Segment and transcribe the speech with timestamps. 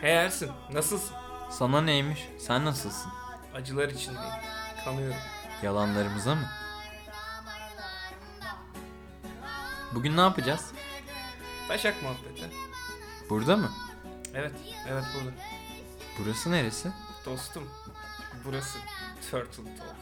[0.00, 1.16] Hey Ersin, nasılsın?
[1.50, 2.28] Sana neymiş?
[2.38, 3.12] Sen nasılsın?
[3.54, 4.34] Acılar içindeyim.
[4.84, 5.16] Kanıyorum.
[5.62, 6.48] Yalanlarımıza mı?
[9.94, 10.70] Bugün ne yapacağız?
[11.68, 12.50] Taşak muhabbeti.
[13.30, 13.70] Burada mı?
[14.34, 14.52] Evet,
[14.88, 15.30] evet burada.
[16.18, 16.92] Burası neresi?
[17.26, 17.68] Dostum,
[18.44, 18.78] burası
[19.30, 19.96] Turtle Talk.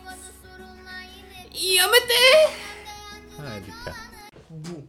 [3.38, 3.98] Harika.
[4.50, 4.86] Bu.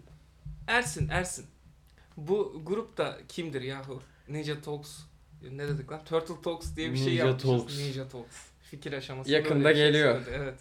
[0.67, 1.45] Ersin, Ersin.
[2.17, 4.03] Bu grupta kimdir yahu?
[4.29, 4.99] Ninja Talks.
[5.51, 6.01] Ne dedik lan?
[6.05, 7.49] Turtle Talks diye bir şey Ninja yapmışız.
[7.49, 7.77] Talks.
[7.77, 8.35] Ninja Talks.
[8.61, 9.31] Fikir aşaması.
[9.31, 10.13] Yakında şey geliyor.
[10.23, 10.59] söyledi, Evet.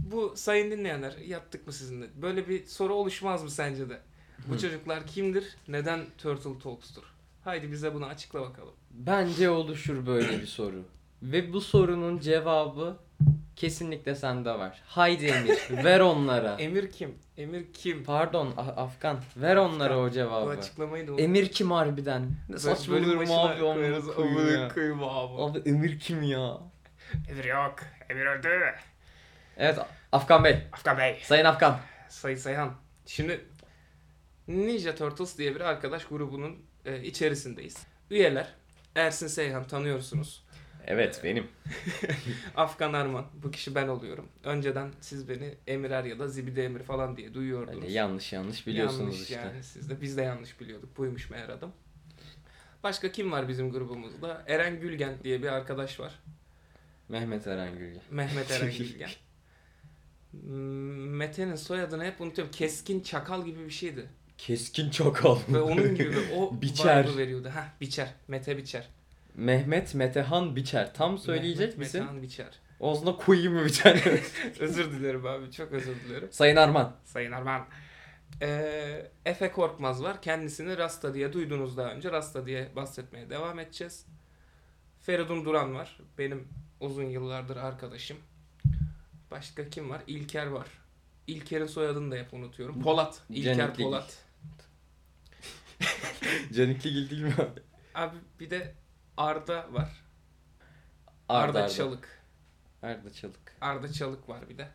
[0.00, 2.06] Bu sayın dinleyenler yaptık mı sizinle?
[2.22, 4.00] Böyle bir soru oluşmaz mı sence de?
[4.48, 4.58] Bu Hı.
[4.58, 5.56] çocuklar kimdir?
[5.68, 7.02] Neden Turtle Talks'tur?
[7.44, 8.74] Haydi bize bunu açıkla bakalım.
[8.90, 10.82] Bence oluşur böyle bir soru.
[11.22, 12.96] Ve bu sorunun cevabı
[13.56, 14.82] kesinlikle sende var.
[14.86, 16.54] Haydi Emir, ver onlara.
[16.58, 17.14] Emir kim?
[17.36, 18.04] Emir kim?
[18.04, 20.50] Pardon A- Afgan, ver onlara o Bu cevabı.
[20.50, 22.30] açıklamayı da Emir kim harbiden?
[22.48, 25.42] Ne saçmalıyorum başına abi koyarız, amına koyayım abi.
[25.42, 26.58] Abi Emir kim ya?
[27.30, 27.74] Emir yok.
[28.10, 28.48] Emir öldü.
[29.56, 29.78] Evet
[30.12, 31.20] Afgan Bey, Afgan Bey.
[31.24, 31.78] Sayın Afgan.
[32.08, 32.72] Sayın Sayhan.
[33.06, 33.44] Şimdi
[34.48, 37.86] Ninja Turtles diye bir arkadaş grubunun e, içerisindeyiz.
[38.10, 38.48] Üyeler
[38.94, 40.45] Ersin Seyhan tanıyorsunuz.
[40.86, 41.46] Evet benim.
[42.56, 43.26] Afgan Arman.
[43.42, 44.28] Bu kişi ben oluyorum.
[44.44, 47.82] Önceden siz beni Emirer ya da Zibide Emir falan diye duyuyordunuz.
[47.82, 49.34] Öyle yanlış yanlış biliyorsunuz yanlış işte.
[49.34, 50.98] yani siz de biz de yanlış biliyorduk.
[50.98, 51.72] Buymuş meğer adım.
[52.82, 54.44] Başka kim var bizim grubumuzda?
[54.46, 56.14] Eren Gülgen diye bir arkadaş var.
[57.08, 58.00] Mehmet Eren Gülge.
[58.10, 59.10] Mehmet Eren Gülgen.
[61.16, 62.52] Mete'nin soyadını hep unutuyorum.
[62.52, 64.06] Keskin Çakal gibi bir şeydi.
[64.38, 65.38] Keskin çakal.
[65.48, 67.04] Ve onun gibi o Biçer.
[67.04, 67.48] vibe'ı veriyordu.
[67.48, 68.08] Heh, Biçer.
[68.28, 68.88] Mete Biçer.
[69.36, 70.94] Mehmet Metehan Biçer.
[70.94, 72.00] Tam söyleyecek Mehmet misin?
[72.00, 72.60] Metehan Biçer.
[72.80, 74.02] Ağzına koyayım mı tane?
[74.60, 75.52] özür dilerim abi.
[75.52, 76.28] Çok özür dilerim.
[76.30, 76.96] Sayın Arman.
[77.04, 77.66] Sayın Arman.
[78.42, 80.22] Ee, Efe Korkmaz var.
[80.22, 82.12] Kendisini Rasta diye duydunuz daha önce.
[82.12, 84.06] Rasta diye bahsetmeye devam edeceğiz.
[85.00, 85.98] Feridun Duran var.
[86.18, 86.48] Benim
[86.80, 88.16] uzun yıllardır arkadaşım.
[89.30, 90.02] Başka kim var?
[90.06, 90.66] İlker var.
[91.26, 92.82] İlker'in soyadını da hep unutuyorum.
[92.82, 93.22] Polat.
[93.30, 93.84] İlker Canikligil.
[93.84, 94.18] Polat.
[96.54, 97.60] Canikligil değil mi abi?
[97.94, 98.74] Abi bir de
[99.16, 100.04] Arda var.
[101.28, 101.68] Arda, Arda, Arda.
[101.68, 102.22] Çalık.
[102.82, 103.56] Arda Çalık.
[103.60, 104.68] Arda Çalık var bir de.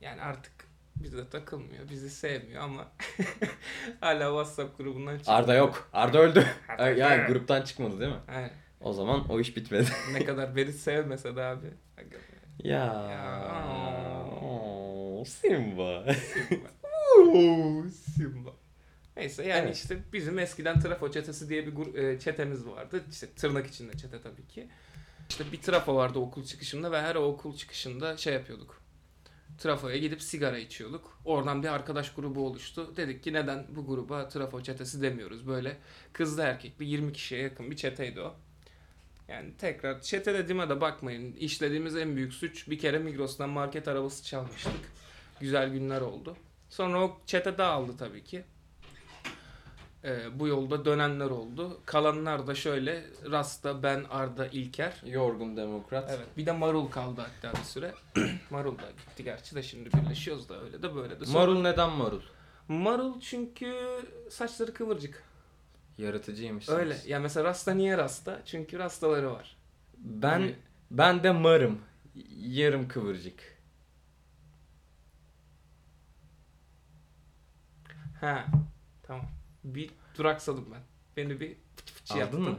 [0.00, 0.52] Yani artık
[0.96, 2.86] bize takılmıyor, bizi sevmiyor ama
[4.00, 5.38] hala WhatsApp grubundan çıkıyor.
[5.38, 5.88] Arda yok.
[5.92, 6.46] Arda öldü.
[6.78, 8.20] Yani gruptan çıkmadı değil mi?
[8.28, 8.52] Aynen.
[8.80, 9.88] O zaman o iş bitmedi.
[10.12, 11.66] Ne kadar beni sevmese de abi.
[12.58, 12.76] Ya.
[13.10, 13.60] Ya.
[15.26, 16.14] Simba.
[16.14, 16.68] Simba.
[17.90, 18.50] Simba.
[19.20, 19.76] Neyse yani Evet.
[19.76, 23.04] işte bizim eskiden trafo çetesi diye bir e, çetemiz vardı.
[23.10, 24.68] İşte tırnak içinde çete tabii ki.
[25.28, 28.80] İşte bir trafo vardı okul çıkışında ve her okul çıkışında şey yapıyorduk.
[29.58, 31.20] Trafoya gidip sigara içiyorduk.
[31.24, 32.96] Oradan bir arkadaş grubu oluştu.
[32.96, 35.46] Dedik ki neden bu gruba trafo çetesi demiyoruz.
[35.46, 35.76] Böyle
[36.12, 38.34] kızlı erkekli 20 kişiye yakın bir çeteydi o.
[39.28, 41.32] Yani tekrar çete dediğime de bakmayın.
[41.32, 44.72] İşlediğimiz en büyük suç bir kere Migros'tan market arabası çalmıştık.
[45.40, 46.36] Güzel günler oldu.
[46.70, 48.44] Sonra o çete dağıldı tabii ki.
[50.04, 51.80] Ee, bu yolda dönenler oldu.
[51.86, 55.02] Kalanlar da şöyle Rasta, ben, Arda, İlker.
[55.06, 56.10] Yorgun demokrat.
[56.10, 56.26] Evet.
[56.36, 57.94] Bir de Marul kaldı hatta bir süre.
[58.50, 61.24] Marul da gitti gerçi de şimdi birleşiyoruz da öyle de böyle de.
[61.24, 62.20] Sonra- Marul neden marul?
[62.68, 63.74] Marul çünkü
[64.30, 65.22] saçları kıvırcık.
[65.98, 66.78] Yaratıcıymışsınız.
[66.78, 66.96] Öyle.
[67.06, 68.40] Ya mesela Rasta niye Rasta?
[68.46, 69.56] Çünkü rastaları var.
[69.98, 70.54] Ben Hani-
[70.90, 71.78] ben de marım.
[72.36, 73.58] Yarım kıvırcık.
[78.20, 78.44] Ha.
[79.02, 79.26] Tamam.
[79.64, 80.80] Bir duraksadım ben.
[81.16, 82.58] Beni bir fıç fıç Aldın mı?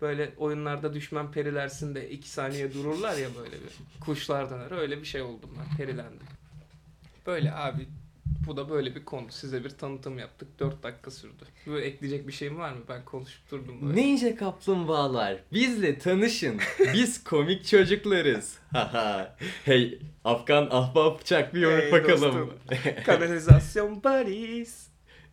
[0.00, 4.00] Böyle oyunlarda düşman perilersin de iki saniye dururlar ya böyle bir.
[4.00, 4.70] Kuşlar döner.
[4.70, 5.76] Öyle bir şey oldum ben.
[5.76, 6.26] Perilendim.
[7.26, 7.88] Böyle abi.
[8.46, 9.26] Bu da böyle bir konu.
[9.30, 10.48] Size bir tanıtım yaptık.
[10.58, 11.44] 4 dakika sürdü.
[11.66, 12.80] Böyle ekleyecek bir şeyim var mı?
[12.88, 14.00] Ben konuşup durdum böyle.
[14.00, 16.60] Ninja kaplumbağalar bizle tanışın.
[16.94, 18.58] Biz komik çocuklarız.
[18.72, 19.36] Haha.
[19.64, 22.22] hey Afgan ahbap çak bir yumruk Hey bakalım.
[22.22, 22.54] dostum.
[23.06, 24.89] Kanalizasyon Paris.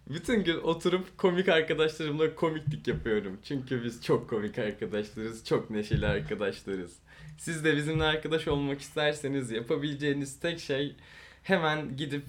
[0.10, 3.40] Bütün gün oturup komik arkadaşlarımla komiklik yapıyorum.
[3.44, 6.96] Çünkü biz çok komik arkadaşlarız, çok neşeli arkadaşlarız.
[7.38, 10.96] Siz de bizimle arkadaş olmak isterseniz yapabileceğiniz tek şey
[11.44, 12.24] hemen gidip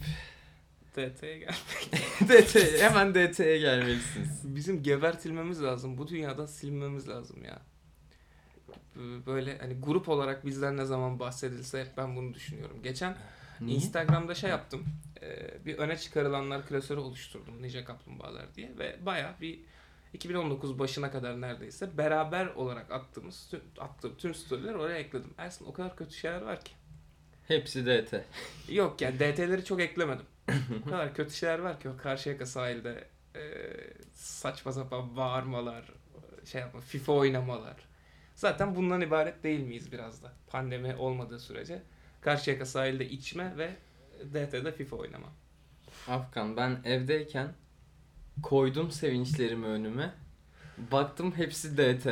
[0.97, 1.55] DT'ye gel.
[2.29, 4.57] DT, hemen DT'ye gelmelisiniz.
[4.57, 5.99] Bizim gebertilmemiz lazım.
[5.99, 7.63] Bu dünyada silinmemiz lazım ya.
[9.27, 12.77] Böyle hani grup olarak bizden ne zaman bahsedilse hep ben bunu düşünüyorum.
[12.83, 13.17] Geçen
[13.67, 14.85] Instagram'da şey yaptım.
[15.23, 19.61] Ee, bir öne çıkarılanlar klasörü oluşturdum Ninja Kaplumbağalar diye ve baya bir
[20.13, 25.35] 2019 başına kadar neredeyse beraber olarak attığımız tüm, attığım tüm storyleri oraya ekledim.
[25.39, 26.73] Ersin o kadar kötü şeyler var ki.
[27.49, 28.15] Hepsi DT.
[28.69, 30.27] Yok yani DT'leri çok eklemedim.
[30.87, 33.41] o kadar kötü şeyler var ki o Karşıyaka sahilde e,
[34.15, 35.93] saçma sapan bağırmalar,
[36.45, 36.81] şey yapma.
[36.81, 37.77] FIFA oynamalar.
[38.35, 40.33] Zaten bundan ibaret değil miyiz biraz da?
[40.47, 41.83] Pandemi olmadığı sürece.
[42.21, 43.71] Karşıyaka sahilde içme ve
[44.33, 45.29] DT'de FIFA oynama.
[46.09, 47.53] Afgan ben evdeyken
[48.43, 50.15] koydum sevinçlerimi önüme.
[50.93, 52.07] Baktım hepsi DT.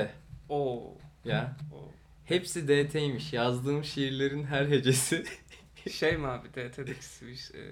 [0.49, 0.95] Oo.
[1.25, 1.57] Ya.
[1.75, 1.91] oo.
[2.25, 3.33] Hepsi DT'ymiş.
[3.33, 5.25] Yazdığım şiirlerin her hecesi.
[5.91, 7.65] Şey mi abi DT'deki seviş, e,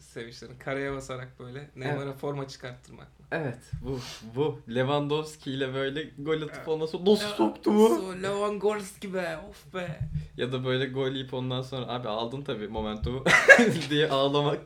[0.00, 3.26] sevinçlerin kareye basarak böyle Neymar'a forma çıkarttırmak mı?
[3.32, 4.00] evet bu
[4.34, 8.14] bu Lewandowski ile böyle gol atıp ondan sonra nasıl soktu mu?
[8.22, 10.00] Lewandowski be of be.
[10.36, 13.24] Ya da böyle gol yiyip ondan sonra abi aldın tabii momentumu
[13.90, 14.62] diye ağlamak.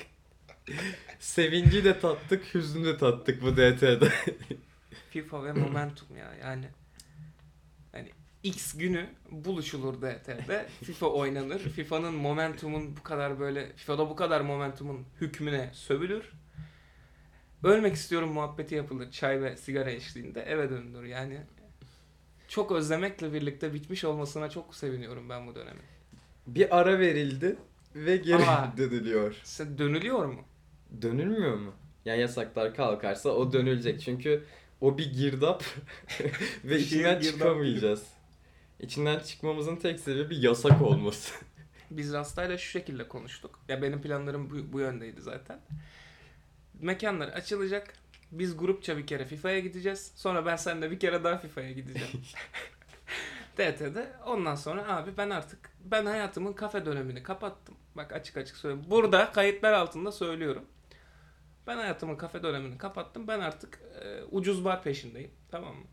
[1.19, 4.09] Sevinci de tattık, hüznü de tattık bu DT'de.
[5.11, 6.69] FIFA ve momentum ya yani.
[8.47, 10.67] X günü buluşulur DT'de.
[10.85, 11.59] FIFA oynanır.
[11.59, 16.33] FIFA'nın momentumun bu kadar böyle FIFA'da bu kadar momentumun hükmüne sövülür.
[17.65, 21.41] Ölmek istiyorum muhabbeti yapılır çay ve sigara eşliğinde eve dönülür yani.
[22.49, 25.83] Çok özlemekle birlikte bitmiş olmasına çok seviniyorum ben bu dönemi.
[26.47, 27.57] Bir ara verildi
[27.95, 28.77] ve geri Aa.
[28.77, 29.41] dönülüyor.
[29.45, 30.41] Size dönülüyor mu?
[31.03, 31.73] Dönülmüyor mu?
[32.05, 34.01] Ya yasaklar kalkarsa o dönülecek.
[34.01, 34.45] Çünkü
[34.81, 35.65] o bir girdap
[36.65, 38.16] ve içinden çıkamayacağız.
[38.81, 41.35] İçinden çıkmamızın tek sebebi yasak olması.
[41.91, 43.61] Biz Rasta'yla şu şekilde konuştuk.
[43.69, 45.61] Ya benim planlarım bu, bu yöndeydi zaten.
[46.81, 47.95] Mekanlar açılacak.
[48.33, 50.13] Biz grupça bir kere FIFA'ya gideceğiz.
[50.17, 52.13] Sonra ben seninle bir kere daha FIFA'ya gideceğim.
[53.59, 54.13] DT'de.
[54.27, 57.75] Ondan sonra abi ben artık ben hayatımın kafe dönemini kapattım.
[57.95, 58.91] Bak açık açık söylüyorum.
[58.91, 60.65] Burada kayıtlar altında söylüyorum.
[61.67, 63.29] Ben hayatımın kafe dönemini kapattım.
[63.29, 65.31] Ben artık e, ucuz bar peşindeyim.
[65.51, 65.85] Tamam mı?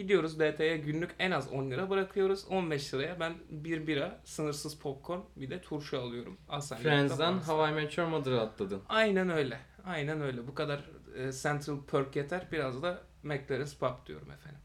[0.00, 2.44] Gidiyoruz DT'ye günlük en az 10 lira bırakıyoruz.
[2.50, 6.36] 15 liraya ben bir bira, sınırsız popcorn bir de turşu alıyorum.
[6.48, 8.82] Alsan Friends'den Hawaii Meteor Mother'ı atladın.
[8.88, 9.58] Aynen öyle.
[9.84, 10.46] Aynen öyle.
[10.46, 10.80] Bu kadar
[11.16, 12.46] e, Central Perk yeter.
[12.52, 14.60] Biraz da McLaren's Pub diyorum efendim.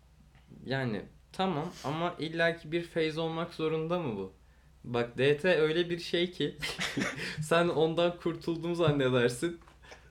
[0.65, 1.01] Yani
[1.33, 4.33] tamam ama illaki bir phase olmak zorunda mı bu?
[4.83, 6.57] Bak DT öyle bir şey ki
[7.41, 9.59] sen ondan kurtuldum zannedersin.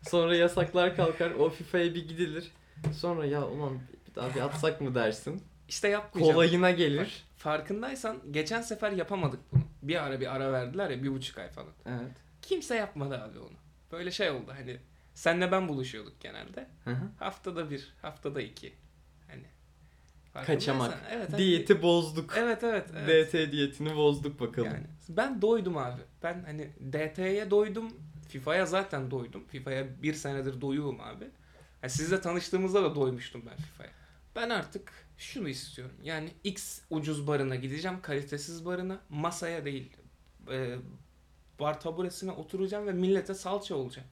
[0.03, 2.51] Sonra yasaklar kalkar o FIFA'ya bir gidilir.
[2.93, 3.79] Sonra ya ulan
[4.17, 5.43] bir atsak mı dersin.
[5.69, 6.35] İşte yapmayacağım.
[6.35, 7.25] Kolayına gelir.
[7.37, 9.63] Farkındaysan geçen sefer yapamadık bunu.
[9.83, 11.73] Bir ara bir ara verdiler ya bir buçuk ay falan.
[11.87, 12.13] Evet.
[12.43, 13.57] Kimse yapmadı abi onu.
[13.93, 14.79] Böyle şey oldu hani
[15.15, 16.69] senle ben buluşuyorduk genelde.
[16.85, 17.05] Hı hı.
[17.19, 18.75] Haftada bir, haftada iki.
[19.29, 19.45] Hani.
[20.47, 20.99] Kaçamak.
[21.11, 21.39] Evet, evet.
[21.39, 22.35] Diyeti bozduk.
[22.39, 22.87] Evet evet.
[22.97, 23.29] evet.
[23.29, 24.69] DT diyetini bozduk bakalım.
[24.69, 26.01] Yani ben doydum abi.
[26.23, 27.93] Ben hani DT'ye doydum.
[28.29, 29.45] FIFA'ya zaten doydum.
[29.49, 31.25] FIFA'ya bir senedir doyuğum abi.
[31.83, 33.91] Yani sizle tanıştığımızda da doymuştum ben FIFA'ya.
[34.37, 35.97] Ben artık şunu istiyorum.
[36.03, 38.01] Yani X ucuz barına gideceğim.
[38.03, 39.01] Kalitesiz barına.
[39.09, 39.97] Masaya değil.
[40.51, 40.77] E,
[41.61, 44.09] bar taburesine oturacağım ve millete salça olacağım.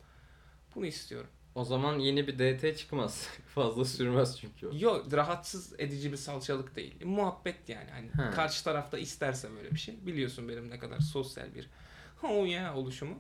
[0.75, 1.31] Bunu istiyorum.
[1.55, 3.29] O zaman yeni bir DT çıkmaz.
[3.55, 4.71] Fazla sürmez çünkü o.
[4.79, 7.05] Yok rahatsız edici bir salçalık değil.
[7.05, 7.91] Muhabbet yani.
[7.91, 8.31] Hani Ha.
[8.31, 10.07] karşı tarafta isterse böyle bir şey.
[10.07, 11.71] Biliyorsun benim ne kadar sosyal bir
[12.23, 13.19] oh yeah oluşumu.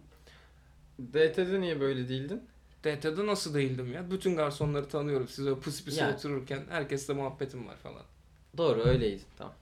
[1.00, 2.43] DT'de niye böyle değildin?
[2.84, 4.11] DT'de nasıl değildim ya?
[4.11, 5.29] Bütün garsonları tanıyorum.
[5.29, 6.14] Siz öyle pıs pıs Ya.
[6.14, 8.02] otururken herkesle muhabbetim var falan.
[8.56, 9.55] Doğru öyleydin tamam.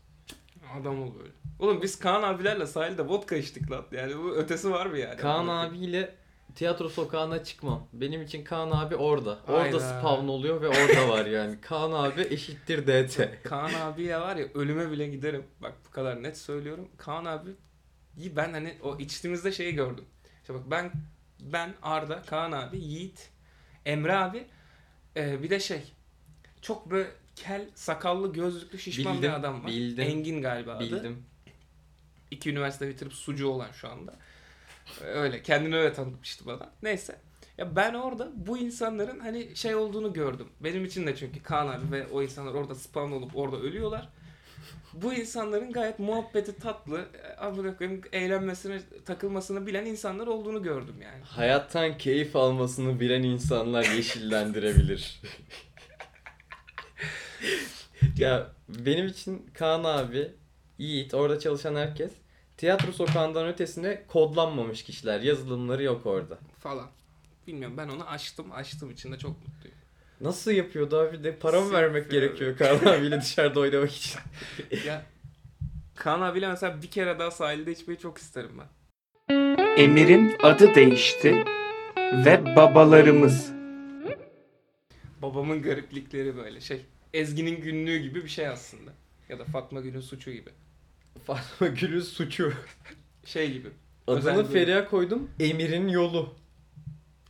[0.81, 1.31] Adam ol böyle.
[1.59, 3.85] Oğlum biz Kaan abilerle sahilde vodka içtik lan.
[3.93, 5.17] Yani bu ötesi var mı yani?
[5.17, 6.15] Kaan abiyle
[6.55, 7.87] tiyatro sokağına çıkmam.
[7.93, 9.39] Benim için Kaan abi orada.
[9.49, 9.81] Orada Hayda.
[9.81, 11.61] spawn oluyor ve orada var yani.
[11.63, 13.43] Kaan abi eşittir DT.
[13.45, 15.45] Kaan abiye var ya ölüme bile giderim.
[15.63, 16.89] Bak bu kadar net söylüyorum.
[16.97, 17.51] Kaan abi
[18.19, 20.05] iyi ben hani o içtiğimizde şeyi gördüm.
[20.41, 20.93] İşte bak ben
[21.53, 23.31] ben Arda, Kaan abi, Yiğit,
[23.87, 24.47] Emre abi
[25.17, 25.83] e, bir de şey
[26.63, 29.71] çok böyle kel, sakallı, gözlüklü, şişman Bildim, bir adam var.
[29.71, 30.05] bildim.
[30.05, 30.81] Engin galiba adı.
[30.81, 31.25] Bildim.
[32.31, 34.15] İki üniversite bitirip sucu olan şu anda.
[35.01, 36.71] Öyle kendini öyle tanıtmıştı bana.
[36.83, 37.21] Neyse.
[37.59, 40.49] Ya ben orada bu insanların hani şey olduğunu gördüm.
[40.61, 44.09] Benim için de çünkü Kaan abi ve o insanlar orada spawn olup orada ölüyorlar.
[44.95, 51.25] Bu insanların gayet muhabbeti tatlı, e, amına koyayım eğlenmesine, takılmasını bilen insanlar olduğunu gördüm yani.
[51.25, 55.23] Hayattan keyif almasını bilen insanlar yeşillendirebilir.
[58.19, 60.33] ya benim için Kaan abi,
[60.79, 62.13] Yiğit, orada çalışan herkes
[62.57, 65.21] tiyatro sokağından ötesine kodlanmamış kişiler.
[65.21, 66.39] Yazılımları yok orada.
[66.59, 66.91] Falan.
[67.47, 68.53] Bilmiyorum ben onu açtım.
[68.53, 69.80] Açtığım için de çok mutluyum.
[70.21, 74.21] Nasıl yapıyordu abi de para mı vermek gerekiyor Kaan abiyle dışarıda oynamak için?
[74.87, 75.03] ya
[75.95, 78.69] Kaan abiyle mesela bir kere daha sahilde içmeyi çok isterim ben.
[79.77, 81.45] Emir'in adı değişti
[81.97, 83.53] ve babalarımız.
[85.23, 86.81] Babamın gariplikleri böyle şey.
[87.15, 88.91] Ezgi'nin günlüğü gibi bir şey aslında.
[89.29, 90.51] Ya da Fatma Gül'ün suçu gibi.
[91.27, 92.53] Fatma Gül'ün suçu.
[93.25, 93.69] Şey gibi.
[94.07, 94.51] Adını.
[94.51, 95.31] Feriha koydum.
[95.41, 96.35] Emir'in yolu.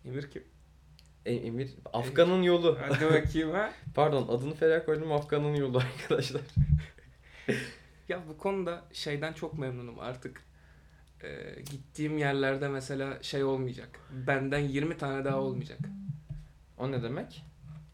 [0.05, 0.43] Emir kim?
[1.27, 2.79] E- Emir Afgan'ın yolu.
[2.81, 3.71] Hadi bakayım ha.
[3.95, 6.43] Pardon adını Ferah koydum Afgan'ın yolu arkadaşlar.
[8.09, 10.43] Ya bu konuda şeyden çok memnunum artık.
[11.23, 14.01] Ee, gittiğim yerlerde mesela şey olmayacak.
[14.27, 15.79] Benden 20 tane daha olmayacak.
[16.79, 17.45] O ne demek?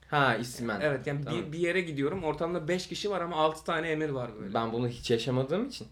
[0.09, 0.80] Ha ismen.
[0.80, 1.42] Evet yani Tamam.
[1.42, 2.25] bir, bir yere gidiyorum.
[2.25, 4.54] Ortamda 5 kişi var ama 6 tane emir var böyle.
[4.54, 5.88] Ben bunu hiç yaşamadığım için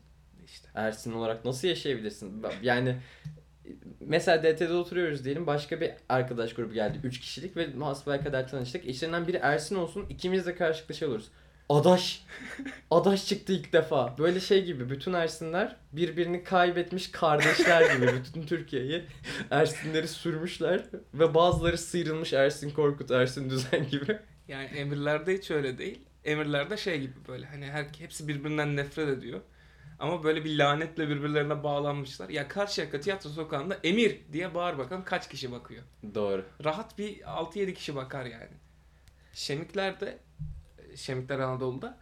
[0.46, 0.68] işte.
[0.74, 2.42] Ersin olarak nasıl yaşayabilirsin?
[2.62, 2.96] Yani
[4.06, 5.46] mesela DT'de oturuyoruz diyelim.
[5.46, 7.00] Başka bir arkadaş grubu geldi.
[7.04, 7.68] 3 kişilik ve
[8.24, 8.84] kadar tanıştık.
[8.84, 10.06] İçlerinden biri Ersin olsun.
[10.08, 11.30] ikimiz de karşılıklı şey oluruz.
[11.68, 12.24] Adaş.
[12.90, 14.18] Adaş çıktı ilk defa.
[14.18, 19.04] Böyle şey gibi bütün Ersinler birbirini kaybetmiş kardeşler gibi bütün Türkiye'yi
[19.50, 20.84] Ersinleri sürmüşler
[21.14, 24.18] ve bazıları sıyrılmış Ersin Korkut, Ersin Düzen gibi.
[24.48, 26.00] Yani emirlerde hiç öyle değil.
[26.24, 29.40] Emirlerde şey gibi böyle hani her, hepsi birbirinden nefret ediyor.
[29.98, 32.28] Ama böyle bir lanetle birbirlerine bağlanmışlar.
[32.28, 35.82] Ya Karşıyaka tiyatro sokağında emir diye bağır bakalım kaç kişi bakıyor.
[36.14, 36.44] Doğru.
[36.64, 38.52] Rahat bir 6-7 kişi bakar yani.
[39.32, 40.18] Şemikler'de,
[40.96, 41.98] Şemikler Anadolu'da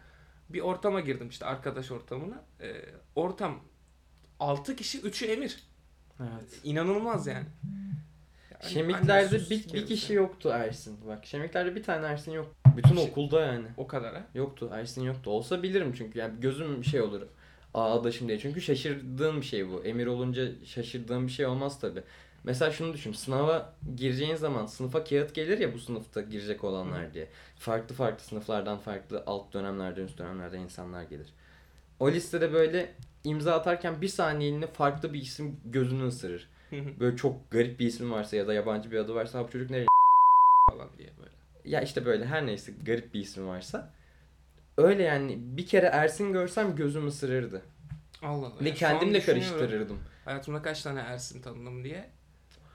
[0.49, 2.45] bir ortama girdim işte arkadaş ortamına.
[2.61, 2.75] Ee,
[3.15, 3.61] ortam
[4.41, 5.57] 6 kişi 3'ü emir.
[6.21, 6.61] Evet.
[6.65, 7.47] İnanılmaz yani.
[8.63, 10.99] Yani Şemiklerde bir, bir kişi yoktu Ersin.
[11.07, 12.55] Bak Şemiklerde bir tane Ersin yok.
[12.77, 13.67] Bütün Şey- okulda yani.
[13.77, 14.23] O kadar ha.
[14.35, 14.71] Yoktu.
[14.75, 15.31] Ersin yoktu.
[15.31, 17.23] Olsa bilirim çünkü yani gözüm şey olur.
[17.75, 18.39] Aa adaşım diye.
[18.39, 19.85] Çünkü şaşırdığım bir şey bu.
[19.85, 22.03] Emir olunca şaşırdığım bir şey olmaz tabi.
[22.45, 23.13] Mesela şunu düşün.
[23.13, 27.29] Sınava gireceğin zaman sınıfa kağıt gelir ya bu sınıfta girecek olanlar diye.
[27.57, 31.27] Farklı farklı sınıflardan farklı alt dönemlerden üst dönemlerden insanlar gelir.
[32.01, 32.93] O listede böyle
[33.25, 36.49] imza atarken bir saniyeliğine farklı bir isim gözünü ısırır.
[37.01, 39.71] Böyle çok garip bir ismi varsa ya da yabancı bir adı varsa "Ha, bu çocuk
[39.71, 39.87] nereye
[40.71, 41.31] falan diye böyle.
[41.65, 43.91] ya işte böyle her neyse garip bir ismi varsa.
[44.77, 47.63] Öyle yani bir kere Ersin görsem gözüm ısırırdı.
[48.23, 48.65] Allah Allah.
[48.65, 49.99] Ve Ya kendimle karıştırırdım.
[50.25, 52.11] Hayatımda kaç tane Ersin tanıdım diye.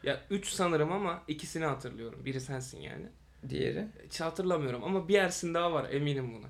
[0.04, 2.25] Ya 3 sanırım ama ikisini hatırlıyorum.
[2.25, 3.06] Biri sensin yani.
[3.50, 3.88] Diğeri.
[4.06, 6.48] Hiç hatırlamıyorum ama bir Ersin daha var eminim buna.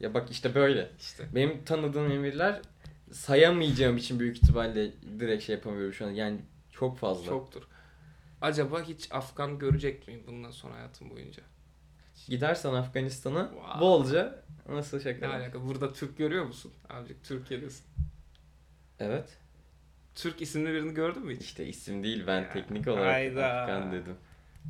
[0.00, 0.90] Ya bak işte böyle.
[0.98, 1.24] İşte.
[1.34, 2.60] Benim tanıdığım emirler
[3.12, 6.10] sayamayacağım için büyük ihtimalle direkt şey yapamıyorum şu an.
[6.10, 6.40] Yani
[6.72, 7.26] çok fazla.
[7.26, 7.62] Çoktur.
[8.40, 11.42] Acaba hiç Afgan görecek miyim bundan sonra hayatım boyunca?
[12.26, 13.80] Gidersen Afganistan'a Wow.
[13.80, 15.28] bolca nasıl Ne şaka?
[15.28, 15.66] alaka?
[15.66, 16.72] Burada Türk görüyor musun?
[16.88, 17.86] Abicik Türkiye'desin.
[19.00, 19.38] Evet.
[20.14, 21.42] Türk isimli birini gördün mü hiç?
[21.42, 23.46] İşte isim değil ben Ya, teknik olarak hayda.
[23.46, 24.14] Afgan dedim.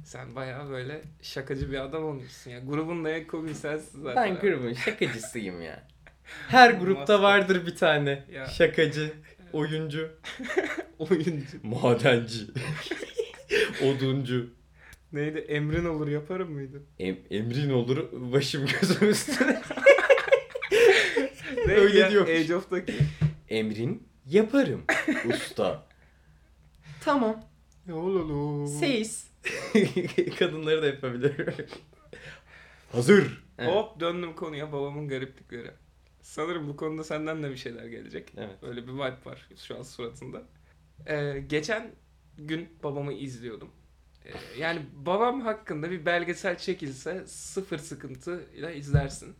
[0.05, 2.59] Sen bayağı böyle şakacı bir adam olmuşsun ya.
[2.61, 4.25] Grubun da en komik sensin zaten.
[4.35, 5.87] Ben grubun şakacısıyım ya.
[6.49, 8.47] Her grupta vardır bir tane Ya.
[8.47, 9.12] şakacı,
[9.52, 10.11] oyuncu.
[10.99, 11.59] Oyuncu.
[11.62, 12.47] Madenci.
[13.85, 14.50] Oduncu.
[15.12, 15.38] Neydi?
[15.38, 16.82] Emrin olur yaparım mıydı?
[16.98, 19.62] Em- emrin olur başım gözüm üstüne.
[21.56, 22.10] Neydi Öyle ya?
[22.10, 22.30] diyormuş.
[22.30, 22.94] Age of'taki.
[23.48, 24.82] Emrin yaparım
[25.34, 25.86] usta.
[27.00, 27.44] tamam.
[27.86, 29.30] Ne olur Seyiz.
[30.38, 31.54] Kadınları da yapabilirim.
[32.92, 33.44] Hazır.
[33.58, 33.70] Evet.
[33.74, 35.70] Hop döndüm konuya babamın gariplikleri.
[36.22, 38.32] Sanırım bu konuda senden de bir şeyler gelecek.
[38.36, 38.56] Evet.
[38.62, 40.42] Öyle bir vibe var şu an suratında.
[41.06, 41.90] Ee, geçen
[42.38, 43.70] gün babamı izliyordum.
[44.28, 49.37] Ee, yani babam hakkında bir belgesel çekilse sıfır sıkıntıyla izlersin.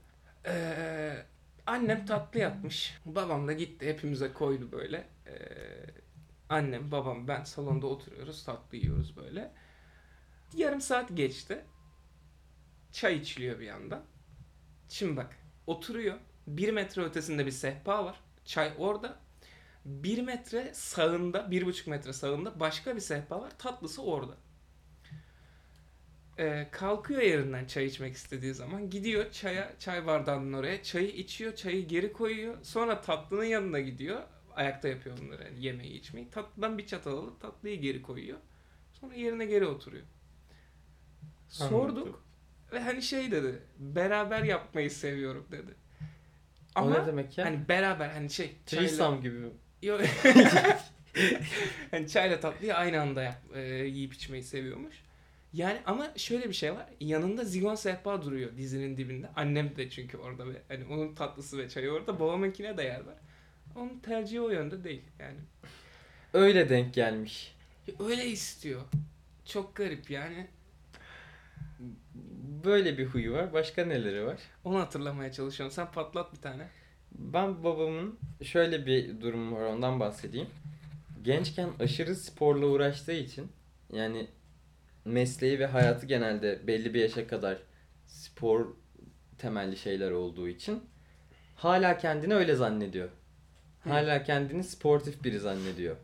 [0.47, 1.27] Ee,
[1.67, 2.95] annem tatlı yapmış.
[3.05, 5.09] Babam da gitti hepimize koydu böyle.
[5.27, 5.35] Ee,
[6.49, 9.53] annem, babam, ben salonda oturuyoruz tatlı yiyoruz böyle.
[10.55, 11.65] Yarım saat geçti.
[12.93, 14.05] Çay içiliyor bir yandan.
[14.89, 16.19] Şimdi bak oturuyor.
[16.47, 18.21] Bir metre ötesinde bir sehpa var.
[18.45, 19.19] Çay orada.
[19.85, 23.53] Bir metre sağında, bir buçuk metre sağında başka bir sehpa var.
[23.59, 24.37] Tatlısı orada.
[26.39, 28.91] Ee, kalkıyor yerinden çay içmek istediği zaman.
[28.91, 30.83] Gidiyor çaya, çay bardağının oraya.
[30.83, 32.55] Çayı içiyor, çayı geri koyuyor.
[32.63, 34.23] Sonra tatlının yanına gidiyor.
[34.57, 36.31] Ayakta yapıyor bunları yani yemeği içmeyi.
[36.31, 38.39] Tatlıdan bir çatal alıp tatlıyı geri koyuyor.
[38.93, 40.05] Sonra yerine geri oturuyor.
[41.49, 41.99] Sorduk.
[41.99, 42.17] Anladım.
[42.73, 43.63] Ve hani şey dedi.
[43.79, 45.75] Beraber yapmayı seviyorum dedi.
[46.77, 47.45] o Ama ne demek ya?
[47.45, 49.39] hani beraber hani şey Threesome gibi.
[49.83, 50.01] Yok.
[51.91, 55.08] hani çayla tatlıyı aynı anda yap, e, yiyip içmeyi seviyormuş.
[55.53, 56.87] Yani ama şöyle bir şey var.
[57.01, 59.29] Yanında zigon sehpa duruyor dizinin dibinde.
[59.37, 62.21] Annem de çünkü orada ve hani onun tatlısı ve çayı orada.
[62.21, 63.15] Babamınkine de yer var.
[63.77, 65.03] Onun tercihi o yönde değil.
[65.19, 65.37] Yani
[66.33, 67.57] Öyle denk gelmiş.
[68.01, 68.81] öyle istiyor.
[69.45, 70.47] Çok garip yani.
[72.65, 73.53] Böyle bir huyu var.
[73.53, 74.39] Başka neleri var?
[74.65, 75.75] Onu hatırlamaya çalışıyorum.
[75.75, 76.69] Sen patlat bir tane.
[77.13, 80.49] Ben babamın şöyle bir durumu var ondan bahsedeyim.
[81.23, 83.49] Gençken aşırı sporla uğraştığı için
[83.93, 84.27] yani
[85.09, 87.59] mesleği ve hayatı genelde belli bir yaşa kadar
[88.07, 88.67] spor
[89.39, 90.83] temelli şeyler olduğu için
[91.57, 93.09] hala kendini öyle zannediyor.
[93.81, 95.97] Hala kendini sportif biri zannediyor.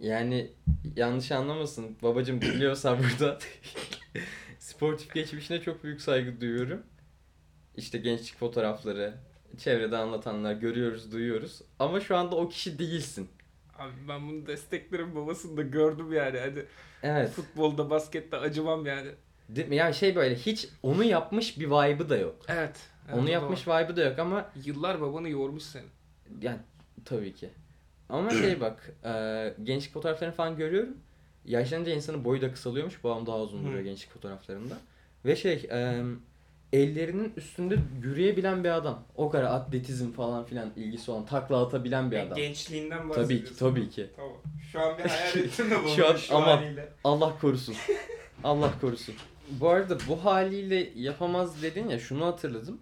[0.00, 0.52] Yani
[0.96, 3.38] yanlış anlamasın babacım biliyorsa burada
[4.58, 6.82] Sportif geçmişine çok büyük saygı duyuyorum.
[7.76, 9.14] İşte gençlik fotoğrafları,
[9.58, 11.62] çevrede anlatanlar görüyoruz, duyuyoruz.
[11.78, 13.28] Ama şu anda o kişi değilsin.
[13.78, 16.38] Abi ben bunu desteklerim babasını da gördüm yani.
[16.38, 16.62] Hani
[17.02, 17.30] Evet.
[17.30, 19.08] futbolda, baskette acımam yani.
[19.48, 19.76] Değil mi?
[19.76, 22.36] Yani şey böyle hiç onu yapmış bir vibe'ı da yok.
[22.48, 22.76] Evet.
[23.08, 23.84] evet, onu yapmış var.
[23.84, 25.84] vibe'ı da yok ama Yıllar babanı yormuş seni.
[26.42, 26.58] yani
[27.04, 27.48] tabii ki.
[28.08, 30.96] Ama şey bak, e, gençlik fotoğraflarını falan görüyorum.
[31.44, 33.04] Yaşlanınca insanın boyu da kısalıyormuş.
[33.04, 34.74] Babam daha uzun duruyor gençlik fotoğraflarında.
[35.24, 36.02] Ve şey, e,
[36.72, 39.02] ellerinin üstünde yürüyebilen bir adam.
[39.16, 42.36] O kadar atletizm falan filan ilgisi olan, takla atabilen bir adam.
[42.36, 43.52] Gençliğinden Tabii bahsediyorsun.
[43.54, 44.06] ki, tabii ki.
[44.16, 44.32] Tamam.
[44.72, 46.88] Şu an bir hayal ettim de babanı Şu an şu ama- haliyle.
[47.04, 47.74] Allah korusun.
[48.44, 49.14] Allah korusun.
[49.50, 52.80] Bu arada bu haliyle yapamaz dedin ya şunu hatırladım.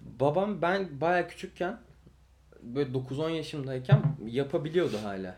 [0.00, 1.80] Babam ben baya küçükken
[2.62, 5.36] böyle 9-10 yaşımdayken yapabiliyordu hala.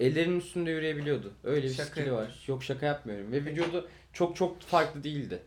[0.00, 1.32] Ellerinin üstünde yürüyebiliyordu.
[1.44, 2.20] Öyle bir Şaka skill'i var.
[2.22, 2.52] yapıyorsun.
[2.52, 3.32] Yok şaka yapmıyorum.
[3.32, 5.42] Ve vücudu çok çok farklı değildi.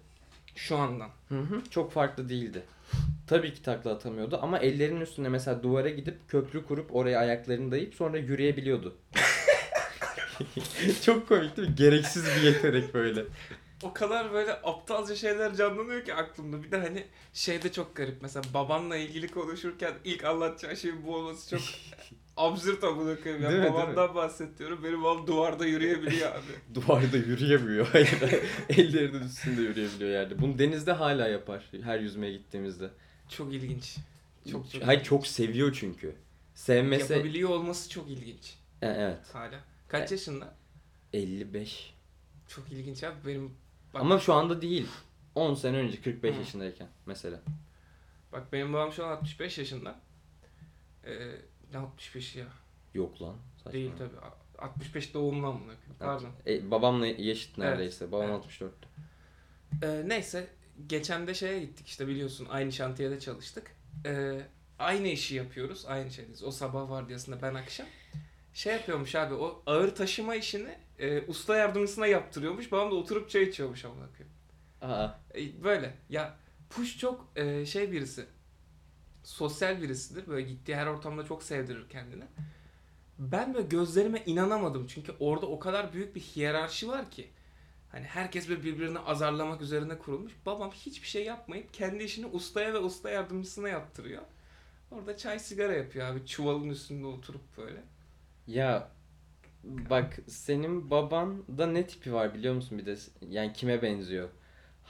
[0.57, 1.09] Şu andan.
[1.29, 2.63] Hı hı, çok farklı değildi.
[3.27, 7.95] Tabii ki takla atamıyordu ama ellerinin üstünde mesela duvara gidip köprü kurup oraya ayaklarını dayayıp
[7.95, 8.97] sonra yürüyebiliyordu.
[11.01, 11.75] çok komik değil mi?
[11.75, 13.23] Gereksiz bir yetenek böyle.
[13.83, 16.63] O kadar böyle aptalca şeyler canlanıyor ki aklımda.
[16.63, 18.21] Bir de hani şey de çok garip.
[18.21, 21.61] Mesela babanla ilgili konuşurken ilk anlatacağı şeyin bu olması çok
[22.37, 23.43] absürt amına koyayım.
[23.43, 24.83] Yani mi, değil babamdan bahsediyorum.
[24.83, 26.75] Benim babam duvarda yürüyebiliyor abi.
[26.75, 27.87] Duvarda yürüyemiyor.
[27.91, 28.09] Hayır.
[28.69, 30.41] Ellerinin üstünde yürüyebiliyor yerde.
[30.41, 31.71] Bunu denizde hala yapar.
[31.83, 32.89] Her yüzmeye gittiğimizde.
[33.29, 33.97] Çok ilginç.
[34.51, 35.09] Çok çok Hayır ilginç.
[35.09, 36.15] çok seviyor çünkü.
[36.55, 37.13] Sevmese...
[37.13, 38.53] Yapabiliyor olması çok ilginç.
[38.81, 39.33] E, evet.
[39.33, 39.59] Hala.
[39.87, 40.55] Kaç yaşında?
[41.13, 41.93] 55.
[42.47, 43.15] Çok ilginç abi.
[43.27, 43.53] Benim
[43.93, 44.87] Bak- Ama şu anda değil.
[45.35, 46.39] 10 sene önce 45 Hı.
[46.39, 47.39] yaşındayken mesela.
[48.31, 49.99] bak benim babam şu an 65 yaşında.
[51.05, 51.11] Ee,
[51.73, 52.45] ne 65 ya?
[52.93, 53.35] Yok lan.
[53.57, 53.71] saçma.
[53.71, 54.17] Değil tabii.
[54.17, 55.73] A- 65 doğumlu amına.
[55.99, 56.29] Pardon.
[56.47, 58.11] E, babamla eşit neredeyse.
[58.11, 58.35] Babam Evet.
[58.35, 58.73] 64.
[59.83, 60.47] Ee, neyse
[60.87, 63.71] geçen de şeye gittik işte biliyorsun aynı şantiyede çalıştık.
[64.05, 64.41] Ee,
[64.79, 65.85] aynı işi yapıyoruz.
[65.85, 66.43] Aynı şeydeyiz.
[66.43, 67.87] O sabah vardiyasında ben akşam.
[68.53, 72.71] Şey yapıyormuş abi o ağır taşıma işini e, usta yardımcısına yaptırıyormuş.
[72.71, 74.37] Babam da oturup çay içiyormuş amına koyayım.
[74.81, 75.09] Aa.
[75.35, 76.35] E, böyle ya
[76.69, 78.25] Push çok e, şey birisi.
[79.27, 80.27] Sosyal birisidir.
[80.27, 82.23] Böyle gittiği her ortamda çok sevdirir kendini.
[83.19, 84.87] Ben böyle gözlerime inanamadım.
[84.87, 87.29] Çünkü orada o kadar büyük bir hiyerarşi var ki.
[87.91, 90.33] Hani herkes böyle birbirini azarlamak üzerine kurulmuş.
[90.45, 94.21] Babam hiçbir şey yapmayıp kendi işini ustaya ve usta yardımcısına yaptırıyor.
[94.91, 96.25] Orada çay sigara yapıyor abi.
[96.25, 97.83] Çuvalın üstünde oturup böyle.
[98.47, 98.91] Ya
[99.63, 102.97] bak senin baban da ne tipi var biliyor musun bir de
[103.29, 104.29] yani kime benziyor?